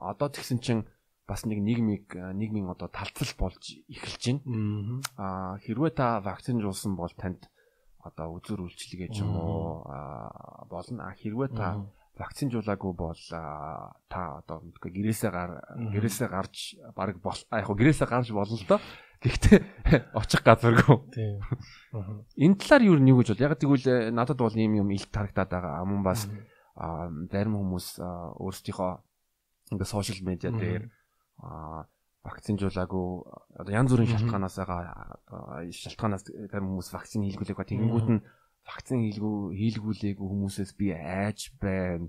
[0.00, 0.84] Одоо тэгсэн чинь
[1.24, 5.00] бас нэг нийгмийг нийгмийн одоо талцал болж эхэлж байна.
[5.16, 7.48] Аа хэрвээ та вакцинжуулсан бол танд
[8.04, 9.84] одоо үзүр үйлчлэгээ ч юм уу
[10.68, 11.08] болно.
[11.08, 11.80] А хэрвээ та
[12.20, 15.64] вакцинжуулаагүй бол та одоо мэдгүй гэрээсээ гар
[15.96, 18.80] гэрээсээ гарч баг бол яг хөө гэрээсээ гарч болно л доо.
[19.24, 19.58] Гэхдээ
[20.20, 20.98] очих газаргүй.
[21.08, 21.40] Тийм.
[22.36, 25.88] Энэ талаар юу нэг гэж бол яг тэгвэл надад бол ийм юм илт харагдаад байгаа.
[25.88, 26.28] Мөн бас
[26.76, 28.92] зарим хүмүүс өөрсдийнхөө
[29.72, 30.92] ингээ сошиал медиа дээр
[32.24, 33.08] вакцинжуулаагүй
[33.60, 38.24] одоо янз бүрийн шалтгаанаас шалтгаанаас зарим хүмүүс вакцины хийлгүүлэх ба тэгэнгүүт нь
[38.64, 42.08] вакцин хийлгүү хийлгүүлээгүй хүмүүсээс би айж байна.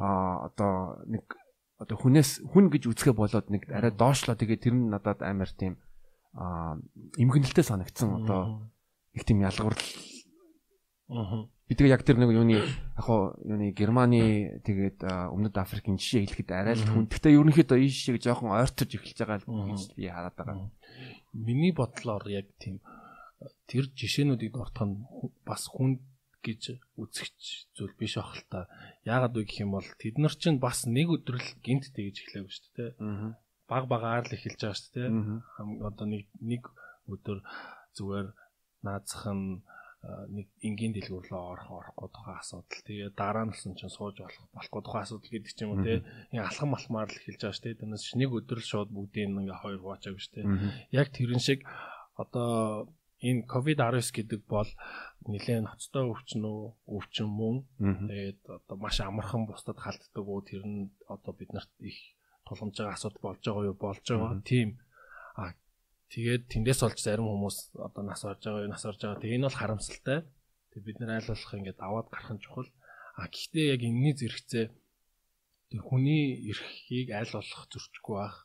[0.00, 1.28] Аа одоо нэг
[1.76, 4.32] одоо хүнээс хүн гэж үзэхэ болоод нэг арай доошлоо.
[4.32, 5.76] Тэгээ тэр нь надад амар тийм
[6.32, 6.80] аа
[7.20, 8.24] эмгэнэлтэй санагдсан.
[8.24, 8.72] Одоо
[9.12, 9.76] их тийм ялгуурл
[11.10, 16.50] би тэгээ яг тэр нэг юуны яг хоо юуны Германы тэгээд өмнөд Африкийн жишээ хэлэхэд
[16.54, 17.10] арай л хүн.
[17.10, 20.70] Гэхдээ ерөнхийдөө энэ жишээг жоохон ойртож эхэлж байгаа гэж би хараад байгаа.
[21.34, 22.78] Миний бодлоор яг тийм
[23.66, 25.02] тэр жишээнүүдийг дуртах нь
[25.46, 25.98] бас хүн
[26.40, 28.70] гэж үзэгч зүйл биш ах л та.
[29.04, 32.70] Яагаад вэ гэх юм бол тэд нар чинь бас нэг өдрөл гинт тэгж эхлэв шүү
[32.76, 32.90] дээ.
[33.68, 35.10] Баг багаар л эхэлж байгаа шүү дээ.
[35.84, 36.64] Одоо нэг нэг
[37.06, 37.44] өдөр
[37.94, 38.28] зүгээр
[38.86, 39.62] наацхан
[40.00, 42.84] нэг энгийн дэлгүүрлөө орох орохгүй тухай асуудал.
[42.88, 46.00] Тэгээ дараа нь болсон чинь сууж болох болохгүй тухай асуудал гэдэг ч юм уу те.
[46.32, 47.80] Ингээ алхам малмаар л эхэлж байгаа шүү дээ.
[47.84, 50.46] Тэрнээс нэг өдөр шууд бүгдийн ингээ хоёр хуачааг шүү дээ.
[50.96, 51.60] Яг тэрэн шиг
[52.16, 52.88] одоо
[53.20, 54.70] энэ ковид 19 гэдэг бол
[55.28, 57.56] нэлээд ноцтой өвчин үү, өвчин мөн.
[58.08, 62.16] Тэгээд одоо маш амархан бусдад халддаг уу тэр нь одоо биднэрт их
[62.48, 64.40] тулгамж байгаа асуудал болж байгаа юу болж байгаа.
[64.48, 64.80] Тийм
[66.10, 69.22] Тэгээд тэндээс олж зарим хүмүүс одоо нас орж байгаа, нас орж байгаа.
[69.22, 70.18] Тэгээ энэ бол харамсалтай.
[70.74, 72.70] Тэг бид нэр айл болох ингээд аваад гарах нь чухал.
[73.14, 74.66] А гэхдээ яг энэний зэрэгцээ
[75.70, 78.36] тэг хүний эрхийг айл болох зөрчихгүй байх.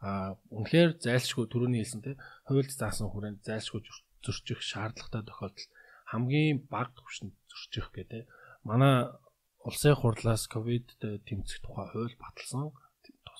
[0.00, 2.12] А үнэхээр зайлшгүй түрүүний хэлсэн те
[2.48, 3.84] хуульд заасан хүрээнд зайлшгүй
[4.24, 5.68] зөрчих шаардлагатай тохиолдол
[6.08, 8.24] хамгийн бага түвшинд зөрчих гэдэг.
[8.64, 9.12] Манай
[9.60, 12.72] улсын хурлаас ковид тэмцэх тухай хууль баталсан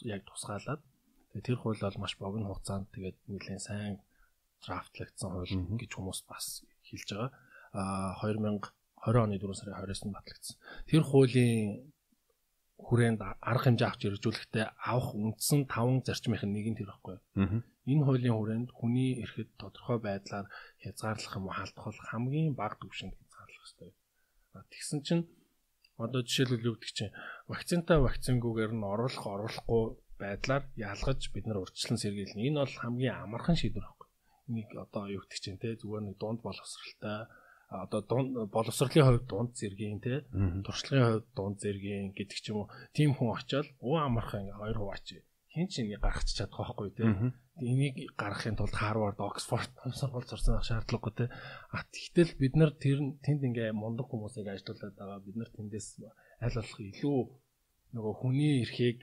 [0.05, 0.85] яг тусгаалаад
[1.31, 4.03] Тэгээ тэр хууль бол маш богино хугацаанд тэгээд нэлээд сайн
[4.66, 7.31] драфтлагдсан хууль гэж хүмүүс бас хэлж байгаа.
[7.73, 8.66] А 2020
[9.25, 10.57] оны 4 сарын 20-нд батлагдсан.
[10.90, 11.95] Тэр хуулийн
[12.83, 17.16] хүрээнд арга хэмжээ авч иржүүлэхдээ авах үндсэн 5 зарчмын нэг нь тэр байхгүй.
[17.87, 20.47] Энэ хуулийн хүрээнд хүний эрхэд тодорхой байдлаар
[20.83, 23.90] хязгаарлах юм уу халдах бол хамгийн бага түвшинд хязгаарлах хэрэгтэй.
[24.73, 25.25] Тэгсэн чинь
[25.97, 27.14] одоо жишээлбэл юу гэдэг чинь
[27.49, 29.85] вакцинтай вакцингүүгээр нь оруулах оруулахгүй
[30.23, 32.47] байдлаар ялгаж бид нар урьдчилан сэргийлнэ.
[32.49, 34.09] Энэ бол хамгийн амархан шийдвэр байхгүй.
[34.49, 37.27] Энийг одоо юу гэдэг чинь те зүгээр нэг дунд боловсралтай
[37.71, 40.27] одоо дунд боловсролын хувьд дунд зэргийн те
[40.67, 42.73] туршлагын хувьд дунд зэргийн гэдэг ч юм уу.
[42.95, 45.07] Тийм хүн очиод уу амархан ингээ хоёр хуваач
[45.55, 47.07] хин ч энийг гаргаж чадах байхгүй те.
[47.59, 51.25] Энийг гаргахын тулд Harvard, Oxford сургууль сурсан шаардлагагүй те.
[51.75, 55.19] А тэгтэл бид нар тэр тэнд ингээ мундаг хүмүүсийг ажилуулад байгаа.
[55.23, 55.89] Бид нар тэндээс
[56.43, 57.19] аль болох илүү
[57.95, 58.99] нөгөө хүний эрхийг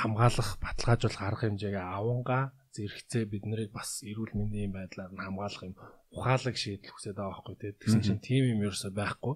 [0.00, 2.40] хамгаалах, баталгаажуулах арга хэмжээгээ аванга
[2.74, 5.76] зэрэгцээ бид нарыг бас эрүүл мэндийн байдлаар нь хамгаалах юм
[6.14, 7.74] ухаалаг шийдэл хүсэж байгаа байхгүй тийм.
[7.78, 9.34] Тэгсэн чинь тийм юм ерөөсөй байхгүй.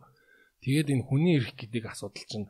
[0.64, 2.48] Тэгээд энэ хүний эрх гэдэг асуудал чинь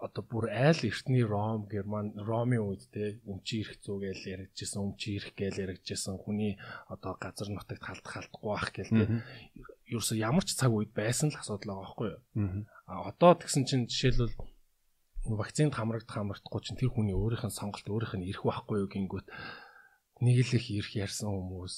[0.00, 5.36] одоо бүр айл эртний Ром, Герман, Ромын үед те өмчи ирэх зүгээл яригдчихсэн, өмчи ирэх
[5.36, 6.16] гээл яригдчихсэн.
[6.16, 6.56] Хүний
[6.88, 9.04] одоо газар нутагт халдах халдахгүй байх гээл те.
[9.92, 12.20] Ерөөсө ямар ч цаг үед байсан л асуудал байгаа байхгүй юу?
[12.88, 14.32] А одоо тэгсэн чинь жишээлбэл
[15.28, 19.26] вакцинд хамрагдах хамрагдахгүй чинь тэр хүний өөрийнх нь сонголт өөрийнх нь ирэх байхгүй юу гингүүт
[20.24, 21.74] нэг л их ирэх ярьсан хүмүүс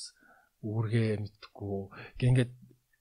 [0.62, 1.78] үүргээ мэдхгүй
[2.22, 2.52] гингээд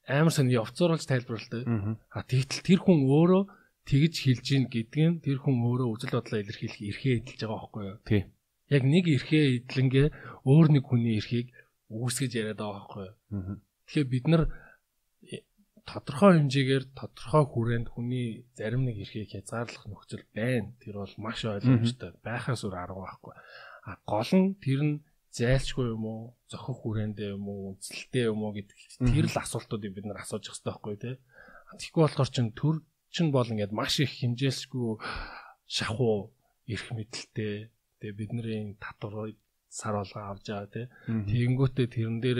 [0.10, 1.64] амар сони явцруулж тайлбарлалтай.
[2.10, 3.44] А тэгтэл тэр хүн өөрөө
[3.86, 7.84] тэгж хэлж гин гэдэг нь тэр хүн өөрөө үзэл бодлоо илэрхийлэх эрхээ эдэлж байгаа байхгүй
[7.86, 7.98] юу?
[8.06, 8.22] Тий.
[8.70, 10.08] Яг нэг эрхээ эдлэнгээ
[10.46, 11.54] өөр нэг хүний эрхийг
[11.90, 13.16] үүсгэж яриад байгаа байхгүй юу?
[13.86, 14.44] Тэгэхээр бид нар
[15.92, 20.72] тодорхой хэмжээгээр тодорхой хүрээнд хүний зарим нэг эрхийг хязгаарлах нөхцөл байна.
[20.80, 22.16] Тэр бол маш ойлгомжтой.
[22.24, 23.36] Байхаас өөр арга байхгүй.
[23.84, 24.96] А гол нь тэр нь
[25.36, 28.78] зайлшгүй юм уу, зохих хүрээндээ юм уу, үнэлэлтэй юм уу гэдэг
[29.12, 31.16] тэр л асуултуудыг бид нар асууж хэрэгтэй байхгүй тий.
[31.80, 32.76] Тэгэхгүй болохоор чин төр
[33.12, 35.00] чин бол ингээд маш их хэмжээлшгүй
[35.72, 36.36] шахуу
[36.68, 37.72] эрх мэдэлтэй.
[38.00, 39.36] Тэгээ бидний татвар
[39.72, 40.86] сар болгоо авч байгаа тий.
[41.08, 42.40] Тэгэнгүүтээ тэрэн дээр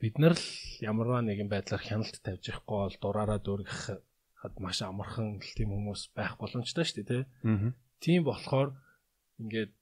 [0.00, 0.46] бид нар л
[0.80, 4.00] ямарваа нэгэн байдлаар хяналт тавьж явахгүй бол дураараа дүүргэх
[4.40, 7.22] хад маш амархан тийм хүмүүс байх боломжтой шүү дээ тий.
[8.00, 8.72] Тийм болохоор
[9.36, 9.72] ингээд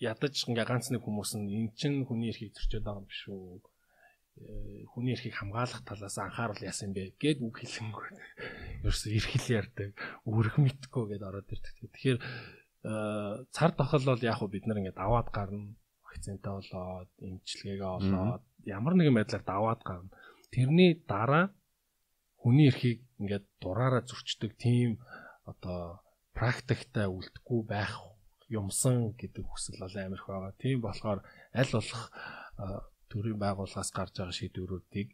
[0.00, 3.60] ядаж ингээ ганц нэг хүмүүс нь эн чин хүний эрхийг зөрчөөд байгаа юм биш үү?
[4.32, 8.06] Э, хүний эрхийг хамгаалах талаас анхаарал яасан бэ гэд үг хэлэнгүү.
[8.84, 9.92] Ерөөсө эрхэл ярьдаг,
[10.28, 11.74] өрх мэдгүй гэд ороод ирдэг.
[11.80, 12.92] Тэгэхээр э,
[13.52, 18.94] цар тохол бол яг хөө бид нар ингээ даваад гарна вакцинтай болоод эмчилгээгээ олоод ямар
[18.94, 20.10] нэгэн байдлаар даваад гарна.
[20.52, 21.54] Тэрний дараа
[22.42, 25.00] хүний эрхийг ингээд дураараа зөрчдөг тийм
[25.46, 26.02] одоо
[26.34, 27.92] практиктай үлдэхгүй байх
[28.48, 30.52] юмсан гэдэг хүсэл бол амар их байгаа.
[30.60, 31.20] Тийм болохоор
[31.54, 32.04] аль болох
[33.08, 35.08] төрийн байгууллагаас гарч байгаа шийдвэрүүдийг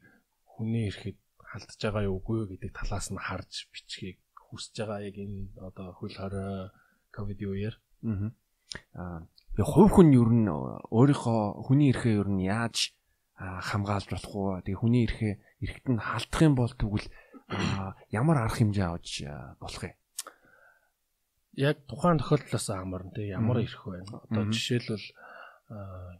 [0.45, 5.55] хүний эрхэд халдж байгаа юу үгүй гэдэг талаас нь харж бичгийг хүсэж байгаа яг энэ
[5.69, 6.71] одоо хөл хорой
[7.15, 7.75] ковидын үеэр.
[8.95, 9.27] Аа
[9.59, 12.95] хувь хүн ер нь өөрийнхөө хүний эрхээ ер нь яаж
[13.39, 14.59] хамгаалж болох уу?
[14.67, 17.07] Тэгээ хүний эрхээ эрхт нь халдах юм бол тэгвэл
[18.11, 19.11] ямар арга хэмжээ авч
[19.63, 19.95] болох юм?
[21.55, 24.27] Яг тухайн тохиолдлоос хамаарна те ямар эрх байна.
[24.27, 25.07] Одоо жишээлбэл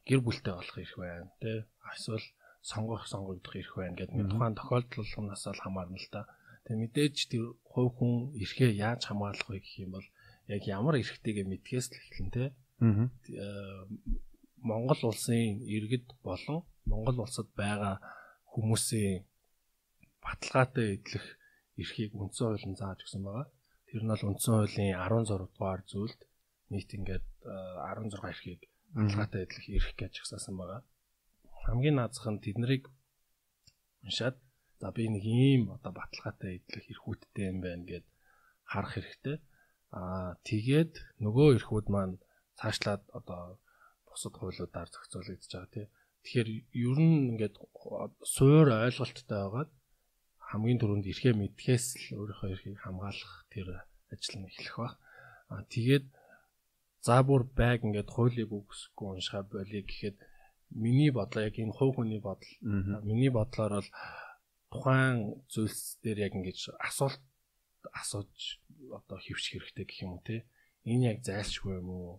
[0.07, 1.67] гэр бүлтэй болох эрх байна те.
[1.91, 2.27] Эсвэл
[2.63, 6.27] сонгох сонгогдох эрх байна гэдэг тухайн тохиолдлоос л хамаарна л да.
[6.71, 10.07] Тэгээ мэдээж тэр хувь хүн эрхээ яаж хамгаалах вэ гэх юм бол
[10.47, 12.47] яг ямар эрхтэйгээ мэдгээс л эхэлнэ.
[12.79, 13.87] Аа.
[14.59, 17.97] Монгол улсын иргэд болон Монгол улсад байгаа
[18.53, 19.25] хүмүүсийн
[20.25, 21.27] баталгаатай эдлэх
[21.81, 23.47] эрхийг үндсэн хуулийн зааж өгсөн байгаа.
[23.89, 26.21] Тэр нь бол үндсэн хуулийн 16 дугаар зүйлд
[26.73, 28.61] нийт ингээд 16 эрхийг
[28.97, 30.83] баталгаатай эдлэх эрх гэж өгсөн байгаа.
[31.65, 32.85] Хамгийн наазах нь тэднийг
[34.05, 34.37] уншаад
[34.81, 38.07] за би нэг ийм одоо баталгаатай эдлэх эрхүүдтэй юм байна гэд
[38.71, 39.37] харах хэрэгтэй.
[39.99, 40.93] Аа тэгээд
[41.25, 42.17] нөгөө эрхүүд маань
[42.59, 43.43] цаашлаад одоо
[44.07, 45.89] бусад хуулиудаар зохицуулагдаж байгаа тийм.
[46.23, 46.49] Тэгэхээр
[46.87, 47.55] ер нь ингээд
[48.35, 49.71] суур ойлголттой байгаад
[50.49, 53.69] хамгийн түрүүнд эрхээ мэдхээс л өөрийнхөө эрхийг хамгаалах тэр
[54.13, 54.95] ажил нь эхлэх баг.
[55.53, 56.07] Аа тэгээд
[57.07, 60.17] за бүр байг ингээд хуулийг үгсэхгүй уншихаа болиё гэхэд
[60.85, 62.53] миний бодлоо яг энэ хувь хүний бодол
[63.09, 63.91] миний бодлоор бол
[64.73, 65.17] тухайн
[65.53, 67.23] зүйлс дээр яг ингэж асуулт
[68.01, 68.61] асууж
[68.99, 70.45] одоо хөвчих хэрэгтэй гэх юм уу те
[70.85, 72.13] энэ яг зайлшгүй юм уу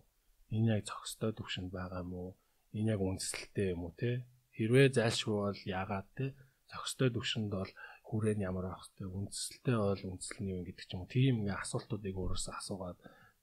[0.50, 2.30] энэ яг зохистой төвшөнд байгаа юм уу?
[2.76, 4.22] Энэ яг үндэслэлтэй юм уу те?
[4.54, 6.26] Хэрвээ зайлшгүй бол яагаад те?
[6.70, 7.70] Зохистой төвшөнд бол
[8.06, 9.10] хүрээ нь ямар байх вэ?
[9.10, 11.10] Үндэслэлтэй бол үндэслэл нь юу гэдэг ч юм уу.
[11.10, 12.98] Тийм ингээ асуултуудыг өөрөөсөө асуугаад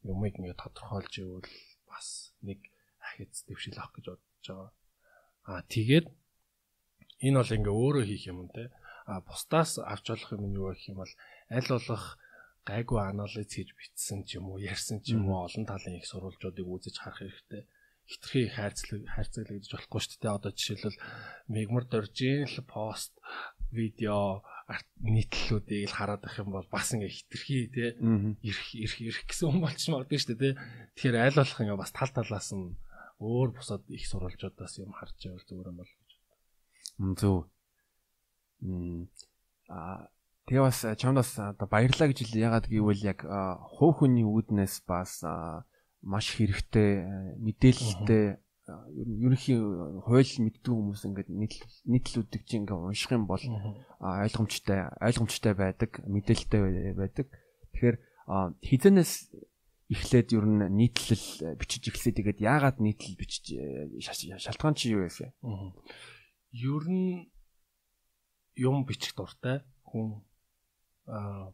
[0.08, 1.52] юмыг ингээ тодорхойлж ивэл
[1.92, 2.60] бас нэг
[3.04, 4.72] ахиц дэвшил авах гэж бодож байгаа.
[5.52, 6.08] Аа тэгээд
[7.28, 8.72] энэ бол ингээ өөрөө хийх юм те.
[9.12, 11.14] А бусдаас авч болох юм нь юу гэх юм бол
[11.52, 12.06] аль болох
[12.64, 16.68] гайгүй анализ хийж бичсэн ч юм уу ярьсан ч юм уу олон талын их сурвалжуудыг
[16.68, 17.64] үзэж харах хэрэгтэй
[18.08, 20.36] хитрхи хайрцаг хайрцаглагдаж болохгүй шүү дээ.
[20.40, 20.98] Одоо жишээлбэл
[21.52, 23.14] мегмар дөржин л пост
[23.72, 24.42] видео
[25.04, 27.86] нийтлэлүүдийг л хараад байх юм бол бас ингээ хитрхи те
[28.44, 30.54] ирэх ирэх ирэх гэсэн хүн болчих магадгүй шүү дээ.
[30.96, 32.76] Тэгэхээр айл болох ингээ бас тал талаас нь
[33.20, 36.10] өөр бусад их сурвалжуудаас юм харж байвал зүгээр юм бол гэж.
[37.20, 37.38] Зөв.
[38.64, 39.12] Мм
[39.68, 40.08] а
[40.48, 42.32] Тэгээ бас чамдас одоо баярлаа гэж.
[42.32, 43.20] Ягаад гэвэл яг
[43.68, 45.20] хувь хүний үүднээс бас
[46.02, 46.90] маш хэрэгтэй
[47.42, 48.26] мэдээлэлтэй
[48.68, 49.56] ерөнхий
[50.04, 51.30] хууль мэддэг хүмүүс ингээд
[51.88, 53.40] нийтлүүдийг чинь ингээд унших юм бол
[54.04, 57.32] ойлгомжтой ойлгомжтой байдаг мэдээлэлтэй байдаг.
[57.72, 57.98] Тэгэхээр
[58.60, 59.14] хизэнээс
[59.88, 63.56] эхлээд ер нь нийтлэл бичиж эхлэе тэгээд яагаад нийтлэл бичиж
[64.04, 65.32] шалтгаан чи юу вэ?
[66.52, 67.32] Ер нь
[68.60, 70.28] юм бичих дуртай хүн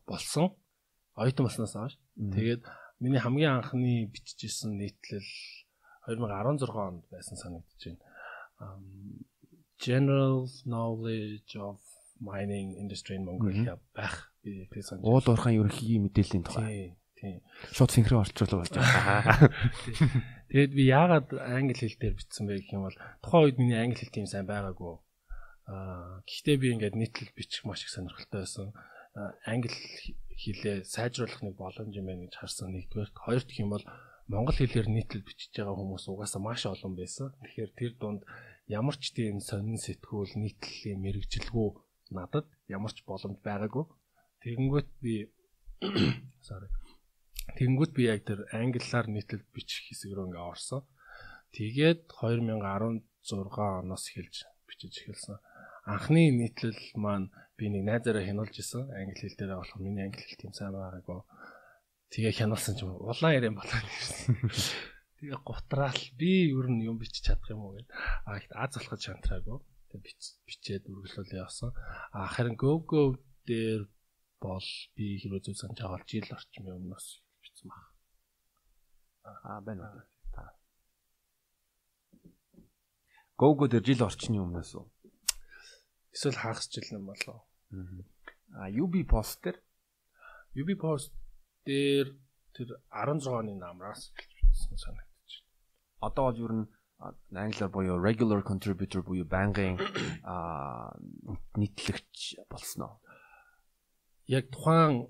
[0.09, 0.57] болсон.
[1.13, 1.93] Оюутан болсноос хойш.
[2.17, 2.65] Тэгээд
[3.03, 5.27] миний хамгийн анхны бичижсэн нийтлэл
[6.07, 8.79] 2016 онд байсан санагдаж байна.
[9.83, 11.83] General knowledge of
[12.23, 15.03] mining industry in Mongolia байх би тэг санаж.
[15.03, 16.95] Уул уурхайн ерөнхий мэдээллийн тухай.
[17.19, 17.43] Тийм.
[17.75, 19.51] Шууд синхрон орчуулга болж байгаа.
[20.47, 23.99] Тэгээд би яагаад англи хэл дээр бичсэн бэ гэх юм бол тухайн үед миний англи
[23.99, 24.95] хэл тийм сайн байгаагүй.
[25.67, 28.71] Аа гэхдээ би ингээд нийтлэл бичих маш их сонирхолтой байсан.
[29.47, 29.71] Англи
[30.41, 33.11] хэлээ сайжруулах нэг боломж юм байна гэж харсан нэгдүгээр.
[33.25, 33.85] Хоёр дахь юм бол
[34.31, 37.33] монгол хэлээр нийтлэл бичиж байгаа хүмүүс угаасаа маш олон байсан.
[37.43, 38.21] Тэгэхээр тэр дунд
[38.67, 41.67] ямар ч тийм сонин сэтгүүл нийтлэлийн мэрэгжилгүй
[42.17, 43.85] надад ямар ч боломж байгаагүй.
[44.43, 45.13] Тэгэнгүүт би
[46.47, 46.69] sorry
[47.57, 50.81] Тэнгүүд би яг тэр англиар нийтлэл бичих хэсэг рүү ингээ орсон.
[51.51, 53.03] Тэгээд 2016
[53.83, 54.35] оноос эхэлж
[54.67, 55.37] бичиж эхэлсэн.
[55.85, 57.27] Анхны нийтлэл маань
[57.63, 58.91] би нэг найзаараа хянуулж исэн.
[58.91, 61.23] Англи хэл дээр болох миний англи хэл тийм сайн байгаагүй.
[62.11, 64.35] Тэгээ хянуулсан ч улаан яриан болоод ирсэн.
[65.23, 67.87] Тэгээ гутраал би ер нь юм бичиж чадах юм уу гэд.
[68.27, 69.63] А ихт аз залхаж шантраагүй.
[69.95, 70.03] Тэгээ
[70.43, 71.71] бичээд үргэлжлүүлээ явсан.
[72.11, 73.15] А харин go go
[73.47, 73.87] дээр
[74.43, 74.67] бол
[74.99, 77.07] би хэрвээ зөв санаж бол жил орчмын өмнөөс
[77.39, 77.83] болсон баг.
[79.47, 80.03] Аа байна уу.
[83.39, 84.85] Гого дээр жил орчны өмнөөс үү?
[86.13, 87.47] Эсвэл хагас жил юм болоо.
[88.53, 89.57] Аа UB post дээр
[90.61, 91.11] UB post
[91.65, 92.13] дээр
[92.53, 96.05] тэр 16 оны намраас эхэлж бичсэн санагдаж байна.
[96.07, 96.67] Одоо бол ер нь
[97.33, 99.81] англиар буюу regular contributor буюу байнгын
[101.59, 102.95] нийтлэгч болсон уу?
[104.27, 105.09] Яг тухайн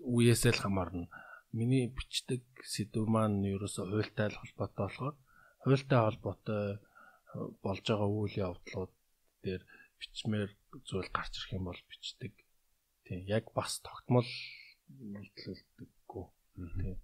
[0.00, 1.10] үеэс л хамаарна
[1.52, 5.14] миний бичдэг сэдв маань ерөөсөө хуультай холбоотой болохоор
[5.64, 6.64] хуультай холбоотой
[7.64, 8.92] болж байгаа үйл явдлууд
[9.44, 9.62] дээр
[10.02, 10.50] бичмээр
[10.88, 12.34] зүйл гарч ирэх юм бол бичдэг.
[13.06, 14.26] Тийм яг бас тогтмол
[14.88, 16.24] нийтлүүлдэггүй.
[16.82, 16.98] Тийм.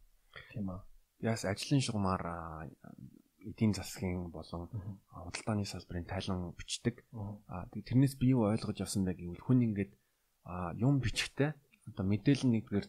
[0.52, 0.82] Тийм аа.
[1.22, 2.22] Яс ажлын шугамар
[3.42, 4.68] эдийн засгийн болон
[5.08, 7.06] худалдааны салбарын тайлан бичдэг.
[7.48, 9.92] Аа тэрнээс би юу ойлгож авсан бэ гэвэл хүн ингээд
[10.78, 11.54] юм бичихтэй
[11.88, 12.86] одоо мэдээлэл нэгдүгээр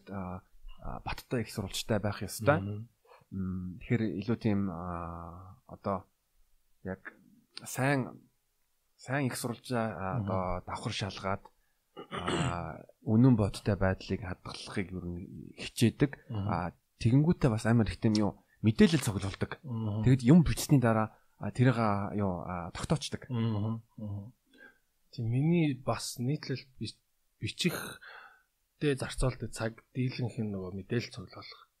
[1.04, 2.86] баттай их сурвалжтай байх ёстой.
[3.30, 6.04] Тэгэхээр илүү тийм одоо
[6.84, 7.14] яг
[7.64, 8.29] сайн
[9.00, 11.40] сайн их сурвалжаа одоо давхар шалгаад
[13.08, 16.20] үнэн бодтой байдлыг хадгалахыг ер нь хичээдэг.
[17.00, 19.56] Тэгэнгүүтээ бас амар их тийм юу мэдээлэл цуглуулдаг.
[20.04, 21.16] Тэгэд юм бичсний дараа
[21.56, 21.80] тэрийг
[22.20, 22.44] юу
[22.76, 23.24] тогтоочдаг.
[23.24, 23.80] Тийм
[25.32, 26.60] миний бас нийтлэл
[27.40, 28.04] бичих
[28.84, 31.72] дэ зарцуулдаг цаг дийлэнх нь нөгөө мэдээлэл цуглуулах.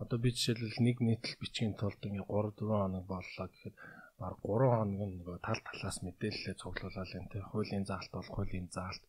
[0.00, 3.76] Одоо би жишээлбэл нэг нийтлэл бичгийн тулд ингээ 3 4 хоног боллоо гэхэд
[4.20, 9.02] баг 3 хоног нөгөө тал талаас мэдээлэлээ цуглуулаад энэ хуулийн заалт бол хуулийн заалт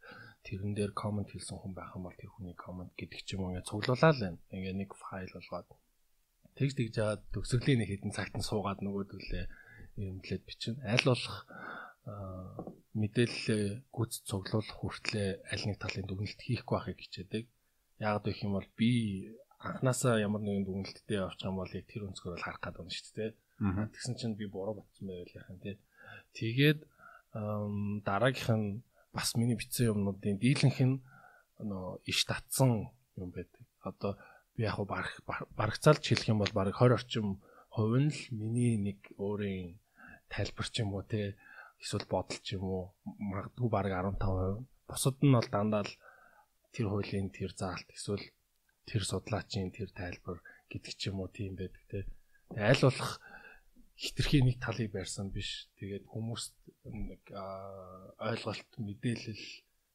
[0.46, 3.52] тэрэн дээр комент хийсэн хүн байх юм бол тэр хүний комент гэдэг ч юм уу
[3.54, 4.39] ингээ цуглуулаад байна.
[4.56, 5.70] Ингээ нэг файл болгоод
[6.58, 9.44] тэгж тэгж жаад төгсгөлийн нэг хэдэн цагт нь суугаад нөгөөдөлөө
[10.10, 10.76] юмлээд бичин.
[10.86, 11.38] Аль болох
[12.94, 17.46] мэдээлэл гүйц цуглуулах хүртлээр аль нэг талын дүгнэлт хийхгүй байхыг хичээдэг.
[18.00, 18.91] Яг гэх юм бол би
[19.60, 23.13] анханасаа ямар нэгэн дүгнэлттэй явчих юм бол яг тэр өнцгөр бол харах гэдэг юм шүү
[23.18, 23.32] дээ.
[23.60, 25.80] Тэгсэн чинь би буруу батсан байвал яхан тий.
[26.36, 26.80] Тэгээд
[28.04, 28.84] дараагийнх нь
[29.15, 31.00] бас миний бичсэн юмнуудын дийлэнх нь
[31.63, 33.63] нөө иш татсан юм байдаг.
[33.80, 34.20] Одоо
[34.56, 35.15] би яг бараг
[35.56, 37.28] барагцаалж хэлэх юм бол бараг 20 орчим
[37.72, 39.80] хувь нь л миний нэг өөрийн
[40.28, 41.39] тайлбар ч юм уу те
[41.80, 42.84] эсвэл бодол ч юм уу
[43.32, 44.68] магадгүй баг 15%.
[44.88, 45.94] Бусад нь бол дандаа л
[46.76, 48.26] тэр хуулийн тэр заалт эсвэл
[48.84, 52.00] тэр судлаачийн тэр тайлбар гэдэг ч юм уу тийм байдаг те.
[52.56, 53.20] Аль болох
[53.95, 55.67] хитрхи нэг талыг барьсан биш.
[55.79, 56.53] Тэгээд хүмүүст
[56.86, 57.23] нэг
[58.19, 59.43] ойлголт мэдээлэл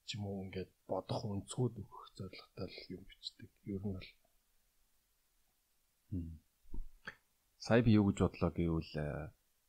[0.06, 3.48] ч юм уу ингээд бодох өнцгүүд өгөх зорилготой л юм бичдэг.
[3.68, 4.08] Ер нь бол
[7.60, 8.94] Сая би юу гэж бодлоо гэвэл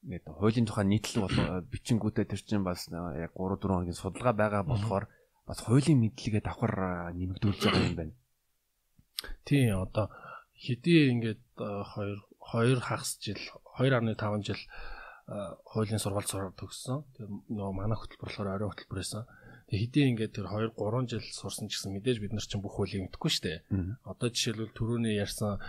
[0.10, 1.38] нэг хуулийн тухай нийтлэл бол
[1.70, 5.06] бичингүүтээ тэр чинь бас яг 3 4 хоногийн судалгаа байгаа болохоор
[5.46, 6.74] бас хуулийн мэдлэгээ давхар
[7.14, 8.16] нэмэгдүүлж байгаа юм байна.
[9.46, 10.10] Тийм одоо
[10.58, 13.38] хэдий ингээд 2 2 хагас жил
[13.82, 14.62] 2.5 жил
[15.66, 17.06] хуулийн сургалт төгссөн.
[17.16, 19.24] Тэр нөгөө манай хөтөлбөр болохоор орой хөтөлбөр байсан.
[19.72, 23.08] Хэдий ингээд тэр 2 3 жил сурсан ч гэсэн мэдээж бид нар чинь бүх хуулийг
[23.08, 23.60] мэдэхгүй шүү дээ.
[24.04, 25.64] Одоо жишээлбэл түрүүний ярьсан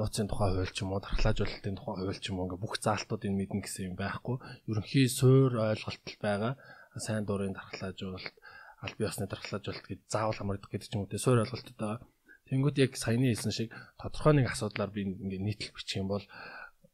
[0.00, 3.32] нууцын тухай хууль ч юм уу дархлаажуулалтын тухай хууль ч юм уу ингээ бүх заалтуудыг
[3.36, 4.40] мэднэ гэсэн юм байхгүй.
[4.64, 6.56] Ерөнхий суур ойлголт байгаа.
[6.96, 8.36] Сайн дурын дархлаажуулалт,
[8.80, 12.00] аль бие усны дархлаажуулалт гэж заавал хамаардаг гэдэг ч юм уу суур ойлголтод байгаа.
[12.48, 13.68] Тэнгүүд яг саяны хэлсэн шиг
[14.00, 16.24] тодорхой нэг асуудлаар би ингээ нийтлэл бичих юм бол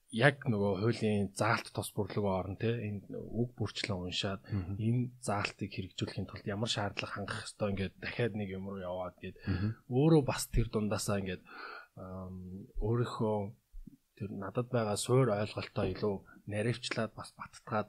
[0.08, 4.40] яг нөгөө хуулийн заалт тус бүрлэгөө орно те энэ үг бүрчлэн уншаад
[4.80, 9.36] энэ заалтыг хэрэгжүүлэхийн тулд ямар шаардлага хангах ёстой ингээд дахиад нэг юм руу яваад гээд
[9.92, 11.42] өөрөө бас тэр дундаасаа ингээд
[12.80, 13.36] өөрийнхөө
[14.16, 16.14] тэр надад байгаа суур ойлголтоо илүү
[16.48, 17.88] наривчлаад бас баттгаад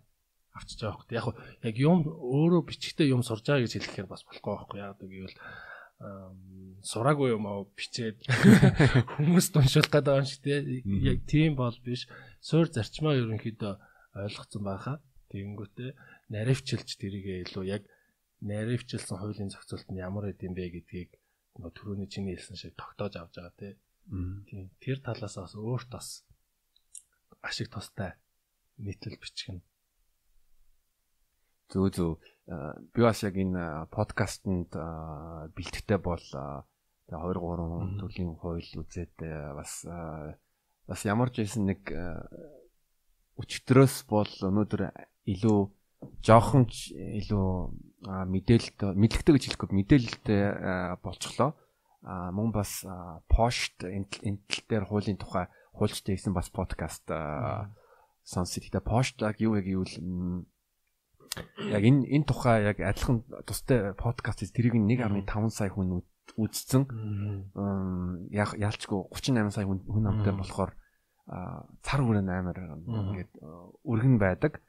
[0.54, 1.16] авчиж байгаа хөөх.
[1.16, 1.26] Яг
[1.64, 5.38] яг юм өөрөө бичгтээ юм сурж байгаа гэж хэлэхээр бас болохгүй байхгүй яа гэвэл
[6.00, 8.24] сураагүй юм аа бичээд.
[9.20, 10.56] Хүмүүс уншуулах гэдэг юм шиг те.
[11.12, 12.08] Яг тийм бол биш.
[12.40, 13.74] Суур зарчмаа ерөнхийдөө
[14.16, 14.98] ойлгоцсон байхаа.
[15.30, 15.92] Тэгэнгүүтээ
[16.34, 17.84] наривчилж тэрийгээ илүү яг
[18.42, 21.12] наривчилсан хуулийн зохицуулт нь ямар гэдэм бэ гэдгийг
[21.60, 23.76] нөгөө түрүүний чиний хэлсэн шиг тогтоож авч байгаа
[24.48, 26.26] тийм тэр талаас бас өөрт бас
[27.44, 28.16] ашиг тустай
[28.80, 29.60] нийтлэл бичгэн
[31.70, 32.12] Зөө зөө
[32.50, 34.74] би бас яг энэ подкастэнд
[35.54, 36.26] бэлтгэдэг бол
[37.10, 39.16] тэгээ 2 3 төрлийн хууль үзээд
[39.54, 39.86] бас
[40.90, 41.86] бас ямар ч байсан нэг
[43.38, 44.82] өчтөрөөс бол өнөөдөр
[45.30, 45.60] илүү
[46.26, 47.48] жоохон ч илүү
[48.04, 50.44] мэдээлэлт мэдлэгтэй гэж хэлэхгүй мэдээлэлтэй
[51.04, 51.54] болчихлоо.
[52.02, 52.88] А мөн бас
[53.28, 57.06] пошт энтэл дээр хуулийн тухай хуульчтай хийсэн бас подкаст
[58.24, 58.64] сонсох.
[58.64, 59.94] Тэгээ поштаг юу яг юу л
[61.70, 66.02] яг энэ энэ тухай яг адилхан тустай подкаст тэрийг 1.5 сая хүн
[66.38, 66.84] үзсэн.
[68.34, 70.72] Яг яалчгүй 38 сая хүн хүн амтай болохоор
[71.86, 73.32] цар хүрэн амар ингээд
[73.86, 74.62] өргөн байдаг.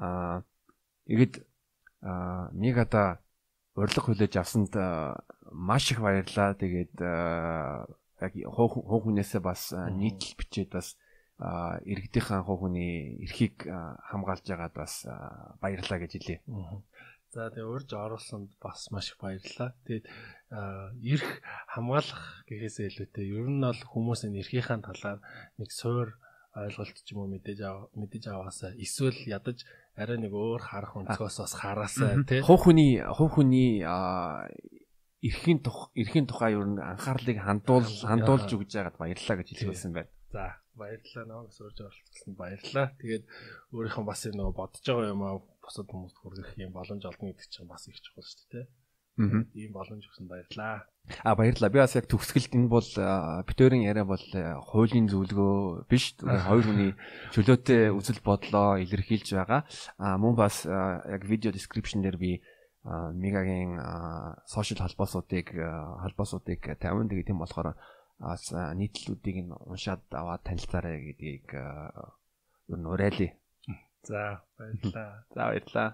[0.00, 0.42] Аа
[1.06, 1.44] тэгэд
[2.56, 3.20] мегада
[3.76, 4.72] урилга хүлээж авсанд
[5.52, 6.56] маш их баярлаа.
[6.56, 6.96] Тэгээд
[8.20, 10.96] яг хуу хүнээсээ бас нийтлэл бичээд бас
[11.40, 15.08] иргэдийнхэн хүүхний эрхийг хамгаалж байгаад бас
[15.60, 16.38] баярлалаа гэж хэлье.
[17.30, 19.72] За тэгээ урьж оруулсанд бас маш их баярлалаа.
[19.86, 20.04] Тэгээд
[21.00, 21.28] эрх
[21.70, 25.22] хамгаалах гэхээсээ илүүтэй ер нь бол хүмүүсийн эрхийнхаа талаар
[25.56, 26.18] нэг суур
[26.52, 27.62] ойлголт ч юм уу мэдээж
[27.94, 29.62] мэдээж аваасаа эсвэл ядаж
[29.94, 32.42] арай нэг өөр харах өнцгөөс бас хараасаа тий.
[32.42, 33.86] Хүүхний хүүхний
[35.22, 40.10] эрхийн тух эрхийн тухай ер нь анхаарлыг хандуул хандуулж өгж байгаад баярлалаа гэж хэлсэн байна.
[40.34, 42.86] За баярлалаа нөө сурж оролцсон баярлалаа.
[43.00, 43.24] Тэгээд
[43.76, 47.68] өөрийнхөө бас нөгөө бодож байгаа юм аа босод хүмүүст хүргэх юм боломж олно гэдэг чинь
[47.68, 48.66] бас их чухал шүү дээ.
[49.20, 49.44] Аа.
[49.52, 50.88] Ийм боломж өгсөн баярлалаа.
[51.22, 51.70] А баярлалаа.
[51.70, 52.90] Би бас яг төгсгөлд энэ бол
[53.44, 54.24] битүүрийн яриа бол
[54.72, 56.16] хуулийн зөвлөгөө биш.
[56.48, 56.92] Хоёр хүний
[57.34, 59.68] чөлөөтэй үзэл бодлоо илэрхийлж байгаа.
[60.00, 62.40] А мөн бас яг видео description дээр би
[62.84, 63.76] мегагийн
[64.48, 67.76] сошиал холбоосуудыг холбоосуудыг 50 тэгээд тийм болохоор
[68.20, 73.32] нийтлүүдийг нь уншаад аваад танилцаарай гэдгийг ер нь уриалъя.
[74.08, 74.20] За
[74.56, 75.24] баярлалаа.
[75.34, 75.88] За баярлалаа.